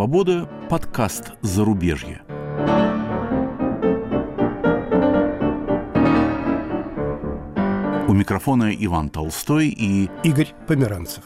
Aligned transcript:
свободы» 0.00 0.48
подкаст 0.70 1.32
«Зарубежье». 1.42 2.22
У 8.08 8.14
микрофона 8.14 8.74
Иван 8.74 9.10
Толстой 9.10 9.68
и 9.68 10.08
Игорь 10.22 10.54
Померанцев. 10.66 11.22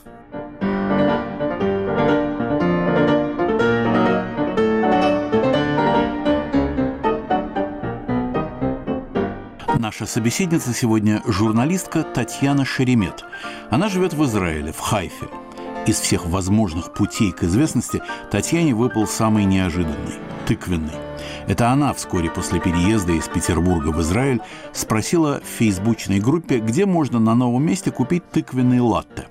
Наша 9.79 10.07
собеседница 10.07 10.75
сегодня 10.75 11.23
журналистка 11.29 12.03
Татьяна 12.03 12.65
Шеремет. 12.65 13.25
Она 13.71 13.89
живет 13.89 14.15
в 14.15 14.25
Израиле, 14.25 14.73
в 14.73 14.81
Хайфе. 14.81 15.27
Из 15.87 16.01
всех 16.01 16.25
возможных 16.25 16.95
путей 16.95 17.31
к 17.33 17.43
известности 17.43 18.03
Татьяне 18.31 18.75
выпал 18.75 19.07
самый 19.07 19.45
неожиданный– 19.45 20.15
тыквенный. 20.47 20.95
Это 21.47 21.71
она 21.71 21.93
вскоре 21.93 22.31
после 22.31 22.59
переезда 22.59 23.13
из 23.13 23.29
Петербурга 23.29 23.89
в 23.89 24.01
Израиль 24.01 24.41
спросила 24.73 25.43
в 25.45 25.59
фейсбучной 25.59 26.21
группе, 26.21 26.59
где 26.61 26.87
можно 26.87 27.19
на 27.19 27.35
новом 27.35 27.67
месте 27.67 27.91
купить 27.91 28.31
тыквенный 28.31 28.81
латте. 28.81 29.29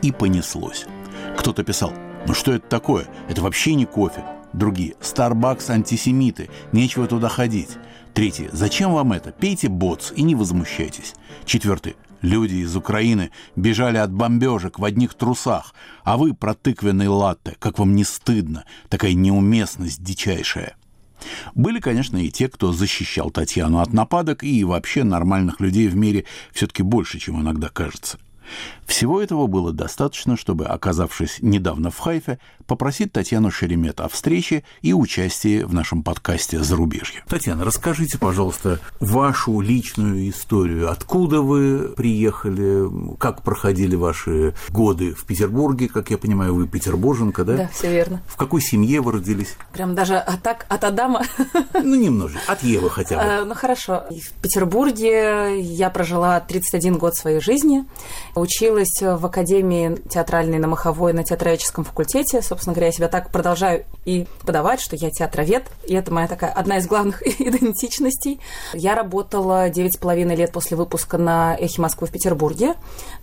И 0.00 0.12
понеслось. 0.12 0.86
Кто-то 1.36 1.64
писал, 1.64 1.92
ну 2.28 2.34
что 2.34 2.52
это 2.52 2.68
такое? 2.68 3.06
Это 3.28 3.42
вообще 3.42 3.74
не 3.74 3.84
кофе. 3.84 4.22
Другие, 4.52 4.94
Starbucks 5.00 5.70
антисемиты, 5.70 6.50
нечего 6.70 7.08
туда 7.08 7.28
ходить. 7.28 7.70
Третье. 8.14 8.48
Зачем 8.52 8.92
вам 8.92 9.12
это? 9.12 9.32
Пейте 9.32 9.68
боц 9.68 10.12
и 10.14 10.22
не 10.22 10.36
возмущайтесь. 10.36 11.14
Четвертый. 11.44 11.96
Люди 12.22 12.54
из 12.56 12.74
Украины 12.76 13.30
бежали 13.56 13.98
от 13.98 14.12
бомбежек 14.12 14.78
в 14.78 14.84
одних 14.84 15.14
трусах, 15.14 15.74
а 16.04 16.16
вы 16.16 16.34
про 16.34 16.54
тыквенный 16.54 17.08
латте. 17.08 17.56
Как 17.58 17.78
вам 17.78 17.94
не 17.94 18.04
стыдно? 18.04 18.64
Такая 18.88 19.12
неуместность 19.12 20.02
дичайшая. 20.02 20.76
Были, 21.54 21.80
конечно, 21.80 22.16
и 22.18 22.30
те, 22.30 22.48
кто 22.48 22.72
защищал 22.72 23.30
Татьяну 23.30 23.80
от 23.80 23.92
нападок, 23.92 24.44
и 24.44 24.64
вообще 24.64 25.04
нормальных 25.04 25.60
людей 25.60 25.88
в 25.88 25.96
мире 25.96 26.24
все-таки 26.52 26.82
больше, 26.82 27.18
чем 27.18 27.40
иногда 27.40 27.68
кажется. 27.68 28.18
Всего 28.86 29.20
этого 29.20 29.46
было 29.46 29.72
достаточно, 29.72 30.36
чтобы, 30.36 30.66
оказавшись 30.66 31.38
недавно 31.40 31.90
в 31.90 31.98
Хайфе, 31.98 32.38
попросить 32.66 33.12
Татьяну 33.12 33.50
Шеремет 33.50 34.00
о 34.00 34.08
встрече 34.08 34.64
и 34.82 34.92
участии 34.92 35.62
в 35.62 35.74
нашем 35.74 36.02
подкасте 36.02 36.62
«Зарубежье». 36.62 37.22
Татьяна, 37.28 37.64
расскажите, 37.64 38.18
пожалуйста, 38.18 38.80
вашу 39.00 39.60
личную 39.60 40.28
историю. 40.30 40.90
Откуда 40.90 41.40
вы 41.40 41.94
приехали, 41.96 43.16
как 43.18 43.42
проходили 43.42 43.96
ваши 43.96 44.54
годы 44.70 45.14
в 45.14 45.24
Петербурге? 45.24 45.88
Как 45.88 46.10
я 46.10 46.18
понимаю, 46.18 46.54
вы 46.54 46.66
петербурженка, 46.66 47.44
да? 47.44 47.56
Да, 47.56 47.70
все 47.72 47.90
верно. 47.90 48.22
В 48.26 48.36
какой 48.36 48.60
семье 48.60 49.00
вы 49.00 49.12
родились? 49.12 49.56
Прям 49.72 49.94
даже 49.94 50.16
от, 50.16 50.42
так, 50.42 50.66
от 50.68 50.84
Адама? 50.84 51.22
Ну, 51.82 51.94
немножко. 51.94 52.38
От 52.46 52.62
Евы 52.62 52.90
хотя 52.90 53.16
бы. 53.16 53.22
А, 53.22 53.44
ну, 53.44 53.54
хорошо. 53.54 54.04
В 54.10 54.42
Петербурге 54.42 55.60
я 55.60 55.90
прожила 55.90 56.40
31 56.40 56.98
год 56.98 57.14
своей 57.14 57.40
жизни. 57.40 57.84
Училась 58.36 59.00
в 59.00 59.24
Академии 59.24 59.96
театральной 60.10 60.58
на 60.58 60.68
Маховой 60.68 61.14
на 61.14 61.24
театральческом 61.24 61.84
факультете. 61.84 62.42
Собственно 62.42 62.74
говоря, 62.74 62.88
я 62.88 62.92
себя 62.92 63.08
так 63.08 63.30
продолжаю 63.30 63.86
и 64.04 64.26
подавать, 64.44 64.78
что 64.82 64.94
я 64.94 65.10
театровед. 65.10 65.64
И 65.86 65.94
это 65.94 66.12
моя 66.12 66.28
такая 66.28 66.52
одна 66.52 66.76
из 66.76 66.86
главных 66.86 67.26
идентичностей. 67.40 68.38
Я 68.74 68.94
работала 68.94 69.70
9,5 69.70 70.36
лет 70.36 70.52
после 70.52 70.76
выпуска 70.76 71.16
на 71.16 71.56
«Эхе 71.58 71.80
Москвы» 71.80 72.08
в 72.08 72.10
Петербурге. 72.10 72.74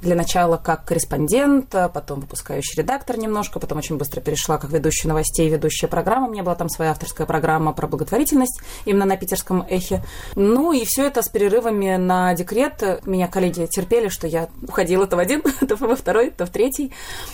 Для 0.02 0.16
начала 0.16 0.58
как 0.58 0.86
корреспондент, 0.86 1.70
потом 1.94 2.22
выпускающий 2.22 2.82
редактор 2.82 3.20
немножко, 3.20 3.60
потом 3.60 3.78
очень 3.78 3.98
быстро 3.98 4.20
перешла 4.20 4.58
как 4.58 4.72
ведущая 4.72 5.10
новостей, 5.10 5.48
ведущая 5.48 5.90
программа. 5.90 6.28
У 6.28 6.32
меня 6.32 6.42
была 6.42 6.56
там 6.56 6.70
своя 6.70 6.90
авторская 6.90 7.28
программа 7.28 7.74
про 7.74 7.86
благотворительность 7.86 8.62
именно 8.86 9.06
на 9.06 9.16
питерском 9.16 9.64
«Эхе». 9.70 10.04
Ну 10.36 10.72
и 10.72 10.86
все 10.86 11.06
это 11.06 11.22
с 11.22 11.30
перерывами 11.30 11.98
на 11.98 12.34
декрет. 12.34 13.04
Меня 13.06 13.28
коллеги 13.28 13.68
терпели, 13.68 14.08
что 14.08 14.26
я 14.26 14.50
уходила 14.68 15.03
ходила 15.04 15.08
то 15.08 15.16
в 15.16 15.20
один, 15.20 15.42
то 15.68 15.76
во 15.76 15.96
второй, 15.96 16.30
то 16.30 16.46
в 16.46 16.50
третий. 16.50 16.92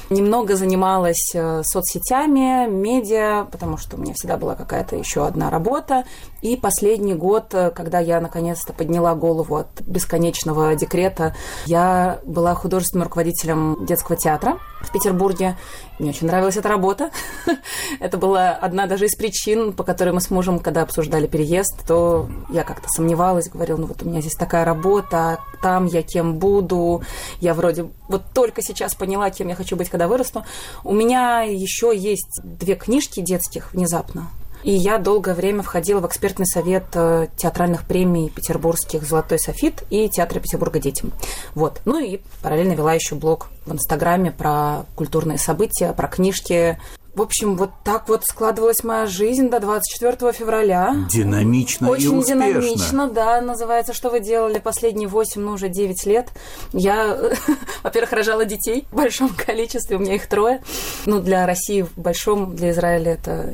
Немного 0.10 0.56
занималась 0.56 1.32
э, 1.34 1.62
соцсетями, 1.64 2.68
медиа, 2.70 3.46
потому 3.52 3.78
что 3.78 3.98
у 3.98 4.00
меня 4.00 4.14
всегда 4.14 4.38
была 4.38 4.56
какая-то 4.56 4.96
еще 4.96 5.26
одна 5.26 5.50
работа. 5.50 6.04
И 6.42 6.56
последний 6.56 7.14
год, 7.14 7.54
э, 7.54 7.72
когда 7.72 8.00
я 8.00 8.22
наконец-то 8.22 8.74
подняла 8.74 9.14
голову 9.16 9.58
от 9.58 9.82
бесконечного 9.82 10.76
декрета, 10.76 11.36
я 11.66 12.20
была 12.24 12.56
художественным 12.56 13.08
руководителем 13.08 13.86
детского 13.86 14.18
театра 14.18 14.58
в 14.82 14.92
Петербурге. 14.92 15.58
Мне 16.00 16.12
очень 16.12 16.28
нравилась 16.28 16.56
эта 16.56 16.70
работа. 16.70 17.12
Это 18.00 18.18
была 18.18 18.52
одна 18.52 18.88
даже 18.88 19.06
из 19.06 19.16
причин, 19.16 19.74
по 19.74 19.84
которой 19.84 20.12
мы 20.12 20.22
с 20.22 20.30
мужем, 20.30 20.60
когда 20.60 20.84
обсуждали 20.84 21.28
переезд, 21.28 21.86
то 21.86 22.30
я 22.50 22.64
как-то 22.64 22.88
сомневалась, 22.88 23.50
говорила, 23.50 23.78
ну 23.78 23.88
вот 23.88 24.02
у 24.04 24.06
меня 24.06 24.22
здесь 24.22 24.36
такая 24.36 24.64
работа, 24.64 25.40
там 25.62 25.86
я 25.88 26.04
кем 26.04 26.40
буду, 26.40 27.04
я 27.42 27.54
вроде 27.54 27.90
вот 28.08 28.24
только 28.34 28.62
сейчас 28.62 28.96
поняла, 28.96 29.30
кем 29.30 29.50
я 29.50 29.56
хочу 29.56 29.76
быть, 29.76 29.90
когда 29.90 30.08
вырасту. 30.08 30.46
У 30.86 30.94
меня 30.94 31.42
еще 31.42 31.92
есть 31.94 32.40
две 32.44 32.76
книжки 32.76 33.20
детских 33.20 33.74
внезапно. 33.74 34.30
И 34.64 34.72
я 34.72 34.98
долгое 34.98 35.34
время 35.36 35.64
входила 35.64 36.00
в 36.02 36.08
экспертный 36.08 36.46
совет 36.46 36.86
э, 36.94 37.28
театральных 37.38 37.86
премий 37.86 38.30
петербургских 38.30 39.04
«Золотой 39.04 39.40
софит» 39.40 39.84
и 39.90 40.10
Театра 40.10 40.40
Петербурга 40.40 40.80
детям. 40.80 41.12
Вот. 41.56 41.82
Ну 41.86 42.00
и 42.00 42.20
параллельно 42.42 42.74
вела 42.74 42.94
еще 42.94 43.16
блог 43.16 43.50
в 43.66 43.74
Инстаграме 43.74 44.32
про 44.32 44.86
культурные 44.96 45.38
события, 45.38 45.94
про 45.94 46.08
книжки, 46.08 46.78
в 47.20 47.22
общем, 47.22 47.58
вот 47.58 47.72
так 47.84 48.08
вот 48.08 48.24
складывалась 48.24 48.82
моя 48.86 49.06
жизнь 49.06 49.50
до 49.50 49.60
24 49.60 50.32
февраля. 50.32 50.96
Динамично 51.10 51.90
Очень 51.90 52.14
и 52.14 52.16
успешно. 52.16 52.46
динамично, 52.46 53.10
да, 53.10 53.42
называется 53.42 53.94
«Что 53.94 54.10
вы 54.10 54.22
делали 54.22 54.58
последние 54.60 55.10
8, 55.10 55.42
ну 55.42 55.52
уже 55.52 55.68
9 55.68 56.06
лет». 56.06 56.30
Я, 56.72 57.18
во-первых, 57.84 58.14
рожала 58.14 58.46
детей 58.46 58.88
в 58.90 58.96
большом 58.96 59.30
количестве, 59.46 59.98
у 59.98 60.00
меня 60.00 60.16
их 60.16 60.28
трое. 60.28 60.62
Ну, 61.06 61.20
для 61.20 61.46
России 61.46 61.82
в 61.82 61.92
большом, 61.98 62.56
для 62.56 62.72
Израиля 62.72 63.16
это 63.16 63.54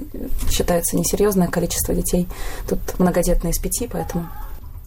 считается 0.51 0.95
несерьезное 0.95 1.47
количество 1.47 1.95
детей. 1.95 2.27
Тут 2.69 2.99
многодетные 2.99 3.49
из 3.49 3.57
пяти, 3.57 3.89
поэтому 3.91 4.29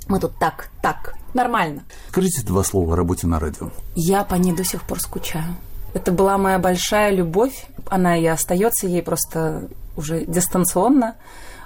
мы 0.06 0.20
тут 0.20 0.38
так, 0.38 0.70
так, 0.82 1.16
нормально. 1.34 1.82
Скажите 2.10 2.42
два 2.42 2.62
слова 2.62 2.92
о 2.92 2.96
работе 2.96 3.26
на 3.26 3.40
радио. 3.40 3.70
Я 3.96 4.22
по 4.22 4.36
ней 4.36 4.52
до 4.52 4.62
сих 4.62 4.84
пор 4.84 5.00
скучаю. 5.00 5.56
Это 5.94 6.12
была 6.12 6.38
моя 6.38 6.58
большая 6.58 7.10
любовь. 7.10 7.66
Она 7.88 8.16
и 8.16 8.26
остается 8.26 8.86
ей 8.86 9.02
просто 9.02 9.68
уже 9.96 10.24
дистанционно. 10.24 11.16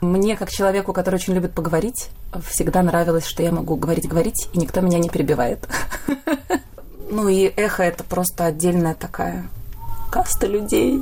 Мне, 0.01 0.37
как 0.37 0.51
человеку, 0.51 0.93
который 0.93 1.17
очень 1.17 1.35
любит 1.35 1.53
поговорить, 1.53 2.09
всегда 2.49 2.83
нравилось, 2.83 3.25
что 3.25 3.43
я 3.43 3.53
могу 3.53 3.77
говорить-говорить, 3.77 4.49
и 4.53 4.59
никто 4.59 4.81
меня 4.81 4.99
не 4.99 5.09
перебивает. 5.09 5.69
Ну 7.15 7.29
и 7.29 7.53
эхо— 7.57 7.83
это 7.85 8.05
просто 8.05 8.47
отдельная 8.47 8.95
такая 8.95 9.45
каста 10.11 10.47
людей. 10.47 10.99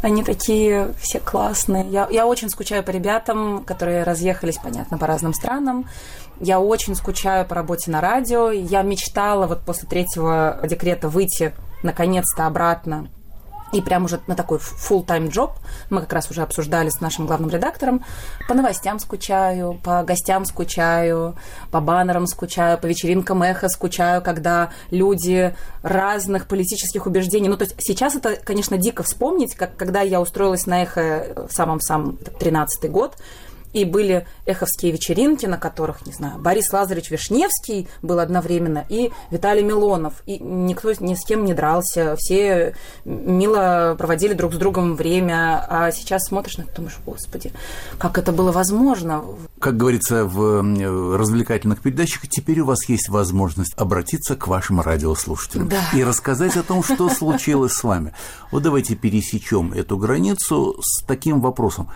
Они 0.00 0.22
такие 0.22 0.94
все 0.98 1.20
классные. 1.20 1.86
Я, 1.90 2.08
я 2.10 2.26
очень 2.26 2.48
скучаю 2.48 2.82
по 2.82 2.90
ребятам, 2.90 3.62
которые 3.64 4.02
разъехались, 4.02 4.56
понятно, 4.56 4.96
по 4.96 5.06
разным 5.06 5.34
странам. 5.34 5.86
Я 6.42 6.58
очень 6.58 6.96
скучаю 6.96 7.46
по 7.46 7.54
работе 7.54 7.88
на 7.92 8.00
радио. 8.00 8.50
Я 8.50 8.82
мечтала 8.82 9.46
вот 9.46 9.60
после 9.60 9.88
третьего 9.88 10.58
декрета 10.64 11.08
выйти 11.08 11.54
наконец-то 11.84 12.46
обратно 12.46 13.08
и 13.72 13.80
прям 13.80 14.04
уже 14.04 14.20
на 14.26 14.34
такой 14.34 14.58
full-time 14.58 15.30
job. 15.30 15.52
Мы 15.88 16.00
как 16.00 16.12
раз 16.12 16.28
уже 16.32 16.42
обсуждали 16.42 16.88
с 16.90 17.00
нашим 17.00 17.26
главным 17.26 17.48
редактором. 17.48 18.04
По 18.48 18.54
новостям 18.54 18.98
скучаю, 18.98 19.80
по 19.84 20.02
гостям 20.02 20.44
скучаю, 20.44 21.36
по 21.70 21.80
баннерам 21.80 22.26
скучаю, 22.26 22.76
по 22.76 22.86
вечеринкам 22.86 23.44
эхо 23.44 23.68
скучаю, 23.68 24.20
когда 24.20 24.70
люди 24.90 25.54
разных 25.82 26.48
политических 26.48 27.06
убеждений. 27.06 27.48
Ну, 27.48 27.56
то 27.56 27.64
есть 27.64 27.76
сейчас 27.78 28.16
это, 28.16 28.34
конечно, 28.34 28.76
дико 28.76 29.04
вспомнить, 29.04 29.54
как 29.54 29.76
когда 29.76 30.00
я 30.00 30.20
устроилась 30.20 30.66
на 30.66 30.82
эхо 30.82 31.46
в 31.48 31.52
самом-самом 31.52 32.18
13-й 32.40 32.88
год, 32.88 33.16
и 33.72 33.84
были 33.84 34.26
эховские 34.46 34.92
вечеринки, 34.92 35.46
на 35.46 35.58
которых, 35.58 36.06
не 36.06 36.12
знаю, 36.12 36.38
Борис 36.38 36.72
Лазаревич 36.72 37.10
Вишневский 37.10 37.88
был 38.02 38.18
одновременно, 38.18 38.84
и 38.88 39.10
Виталий 39.30 39.62
Милонов. 39.62 40.22
И 40.26 40.38
никто 40.38 40.92
ни 41.00 41.14
с 41.14 41.24
кем 41.24 41.44
не 41.44 41.54
дрался, 41.54 42.16
все 42.18 42.74
мило 43.04 43.94
проводили 43.98 44.34
друг 44.34 44.54
с 44.54 44.56
другом 44.56 44.96
время. 44.96 45.64
А 45.68 45.90
сейчас 45.92 46.24
смотришь 46.26 46.58
на 46.58 46.62
это, 46.62 46.76
думаешь, 46.76 46.98
господи, 47.04 47.52
как 47.98 48.18
это 48.18 48.32
было 48.32 48.52
возможно? 48.52 49.24
Как 49.58 49.76
говорится 49.76 50.24
в 50.24 51.16
развлекательных 51.16 51.80
передачах, 51.80 52.28
теперь 52.28 52.60
у 52.60 52.66
вас 52.66 52.88
есть 52.88 53.08
возможность 53.08 53.74
обратиться 53.76 54.36
к 54.36 54.46
вашим 54.46 54.80
радиослушателям 54.80 55.68
да. 55.68 55.80
и 55.94 56.04
рассказать 56.04 56.56
о 56.56 56.62
том, 56.62 56.82
что 56.82 57.08
случилось 57.08 57.72
с 57.72 57.82
вами. 57.82 58.12
Вот 58.50 58.62
давайте 58.62 58.94
пересечем 58.94 59.72
эту 59.72 59.96
границу 59.96 60.76
с 60.82 61.04
таким 61.04 61.40
вопросом. 61.40 61.90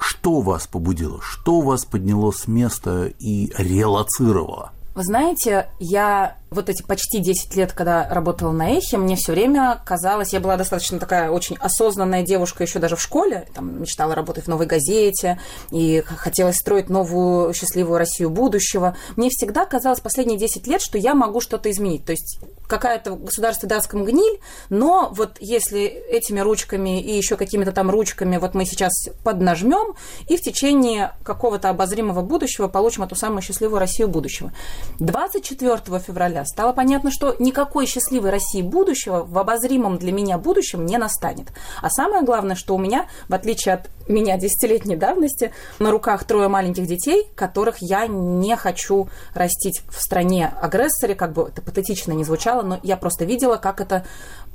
Что 0.00 0.40
вас 0.40 0.66
побудило? 0.66 1.20
Что 1.20 1.60
вас 1.60 1.84
подняло 1.84 2.30
с 2.30 2.48
места 2.48 3.06
и 3.18 3.52
релацировало? 3.56 4.72
Вы 5.00 5.04
знаете, 5.04 5.70
я 5.78 6.36
вот 6.50 6.68
эти 6.68 6.82
почти 6.82 7.20
10 7.20 7.54
лет, 7.56 7.72
когда 7.72 8.08
работала 8.08 8.50
на 8.50 8.70
Эхе, 8.70 8.98
мне 8.98 9.14
все 9.16 9.32
время 9.32 9.80
казалось, 9.84 10.32
я 10.32 10.40
была 10.40 10.56
достаточно 10.56 10.98
такая 10.98 11.30
очень 11.30 11.56
осознанная 11.60 12.22
девушка 12.22 12.64
еще 12.64 12.80
даже 12.80 12.96
в 12.96 13.00
школе, 13.00 13.46
там 13.54 13.80
мечтала 13.80 14.14
работать 14.14 14.44
в 14.44 14.48
новой 14.48 14.66
газете 14.66 15.40
и 15.70 16.02
хотелось 16.04 16.56
строить 16.56 16.90
новую 16.90 17.54
счастливую 17.54 17.98
Россию 17.98 18.30
будущего. 18.30 18.96
Мне 19.16 19.30
всегда 19.30 19.64
казалось 19.64 20.00
последние 20.00 20.38
10 20.38 20.66
лет, 20.66 20.82
что 20.82 20.98
я 20.98 21.14
могу 21.14 21.40
что-то 21.40 21.70
изменить. 21.70 22.04
То 22.04 22.12
есть 22.12 22.40
какая-то 22.66 23.12
государство 23.12 23.68
даст 23.68 23.92
гниль, 23.92 24.40
но 24.70 25.10
вот 25.14 25.36
если 25.40 25.82
этими 25.82 26.40
ручками 26.40 27.00
и 27.00 27.16
еще 27.16 27.36
какими-то 27.36 27.72
там 27.72 27.90
ручками 27.90 28.36
вот 28.38 28.54
мы 28.54 28.64
сейчас 28.64 28.92
поднажмем 29.24 29.94
и 30.28 30.36
в 30.36 30.40
течение 30.40 31.12
какого-то 31.22 31.68
обозримого 31.68 32.22
будущего 32.22 32.68
получим 32.68 33.04
эту 33.04 33.14
самую 33.14 33.42
счастливую 33.42 33.78
Россию 33.78 34.08
будущего. 34.08 34.52
24 34.98 35.98
февраля 36.00 36.44
стало 36.44 36.72
понятно, 36.72 37.10
что 37.10 37.36
никакой 37.38 37.86
счастливой 37.86 38.30
России 38.30 38.62
будущего 38.62 39.24
в 39.24 39.38
обозримом 39.38 39.98
для 39.98 40.12
меня 40.12 40.38
будущем 40.38 40.86
не 40.86 40.98
настанет. 40.98 41.48
А 41.80 41.90
самое 41.90 42.22
главное, 42.22 42.56
что 42.56 42.74
у 42.74 42.78
меня, 42.78 43.06
в 43.28 43.34
отличие 43.34 43.74
от 43.74 43.90
меня 44.08 44.36
десятилетней 44.36 44.96
давности, 44.96 45.52
на 45.78 45.90
руках 45.90 46.24
трое 46.24 46.48
маленьких 46.48 46.86
детей, 46.86 47.28
которых 47.34 47.78
я 47.80 48.06
не 48.06 48.56
хочу 48.56 49.08
растить 49.34 49.82
в 49.88 50.00
стране 50.02 50.52
агрессоре, 50.60 51.14
как 51.14 51.32
бы 51.32 51.48
это 51.48 51.62
патетично 51.62 52.12
не 52.12 52.24
звучало, 52.24 52.62
но 52.62 52.80
я 52.82 52.96
просто 52.96 53.24
видела, 53.24 53.56
как 53.56 53.80
это 53.80 54.04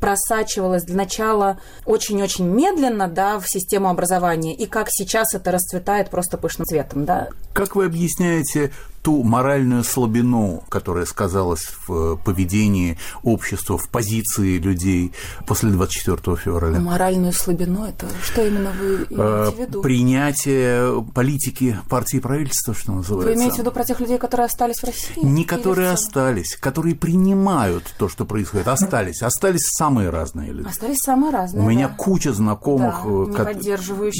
просачивалось 0.05 0.83
для 0.83 0.97
начала 0.97 1.57
очень-очень 1.85 2.45
медленно, 2.45 3.07
да, 3.07 3.39
в 3.39 3.45
систему 3.47 3.89
образования, 3.89 4.53
и 4.53 4.67
как 4.67 4.87
сейчас 4.91 5.33
это 5.33 5.51
расцветает 5.51 6.11
просто 6.11 6.37
пышным 6.37 6.67
цветом, 6.67 7.05
да. 7.05 7.29
Как 7.53 7.75
вы 7.75 7.85
объясняете 7.85 8.71
ту 9.05 9.21
моральную 9.21 9.83
слабину, 9.83 10.63
которая 10.67 11.05
сказалась 11.05 11.67
в 11.87 12.15
поведении 12.17 12.97
общества, 13.21 13.77
в 13.77 13.87
позиции 13.89 14.57
людей 14.57 15.13
после 15.45 15.69
24 15.69 16.35
февраля? 16.37 16.79
Моральную 16.79 17.31
слабину– 17.31 17.85
это 17.87 18.07
что 18.23 18.43
именно 18.43 18.71
вы 18.71 18.95
имеете 18.95 19.15
э, 19.15 19.51
в 19.51 19.59
виду? 19.59 19.81
Принятие 19.83 21.03
политики 21.13 21.77
партии 21.87 22.17
и 22.17 22.19
правительства, 22.19 22.73
что 22.73 22.93
называется. 22.93 23.31
Вы 23.31 23.39
имеете 23.39 23.57
в 23.57 23.59
виду 23.59 23.71
про 23.71 23.83
тех 23.83 23.99
людей, 23.99 24.17
которые 24.17 24.45
остались 24.45 24.77
в 24.77 24.85
России? 24.85 25.23
Не 25.23 25.45
которые 25.45 25.91
остались, 25.91 26.55
которые 26.55 26.95
принимают 26.95 27.83
то, 27.99 28.09
что 28.09 28.25
происходит. 28.25 28.67
Остались. 28.67 29.21
Остались 29.21 29.67
самые 29.95 30.09
разные 30.09 30.51
люди. 30.51 30.67
Остались 30.67 30.97
самые 30.99 31.31
разные, 31.31 31.63
У 31.63 31.69
меня 31.69 31.87
да. 31.87 31.95
куча 31.95 32.33
знакомых, 32.33 32.95
да, 33.03 33.09
э, 33.31 33.53
ко- 33.53 33.53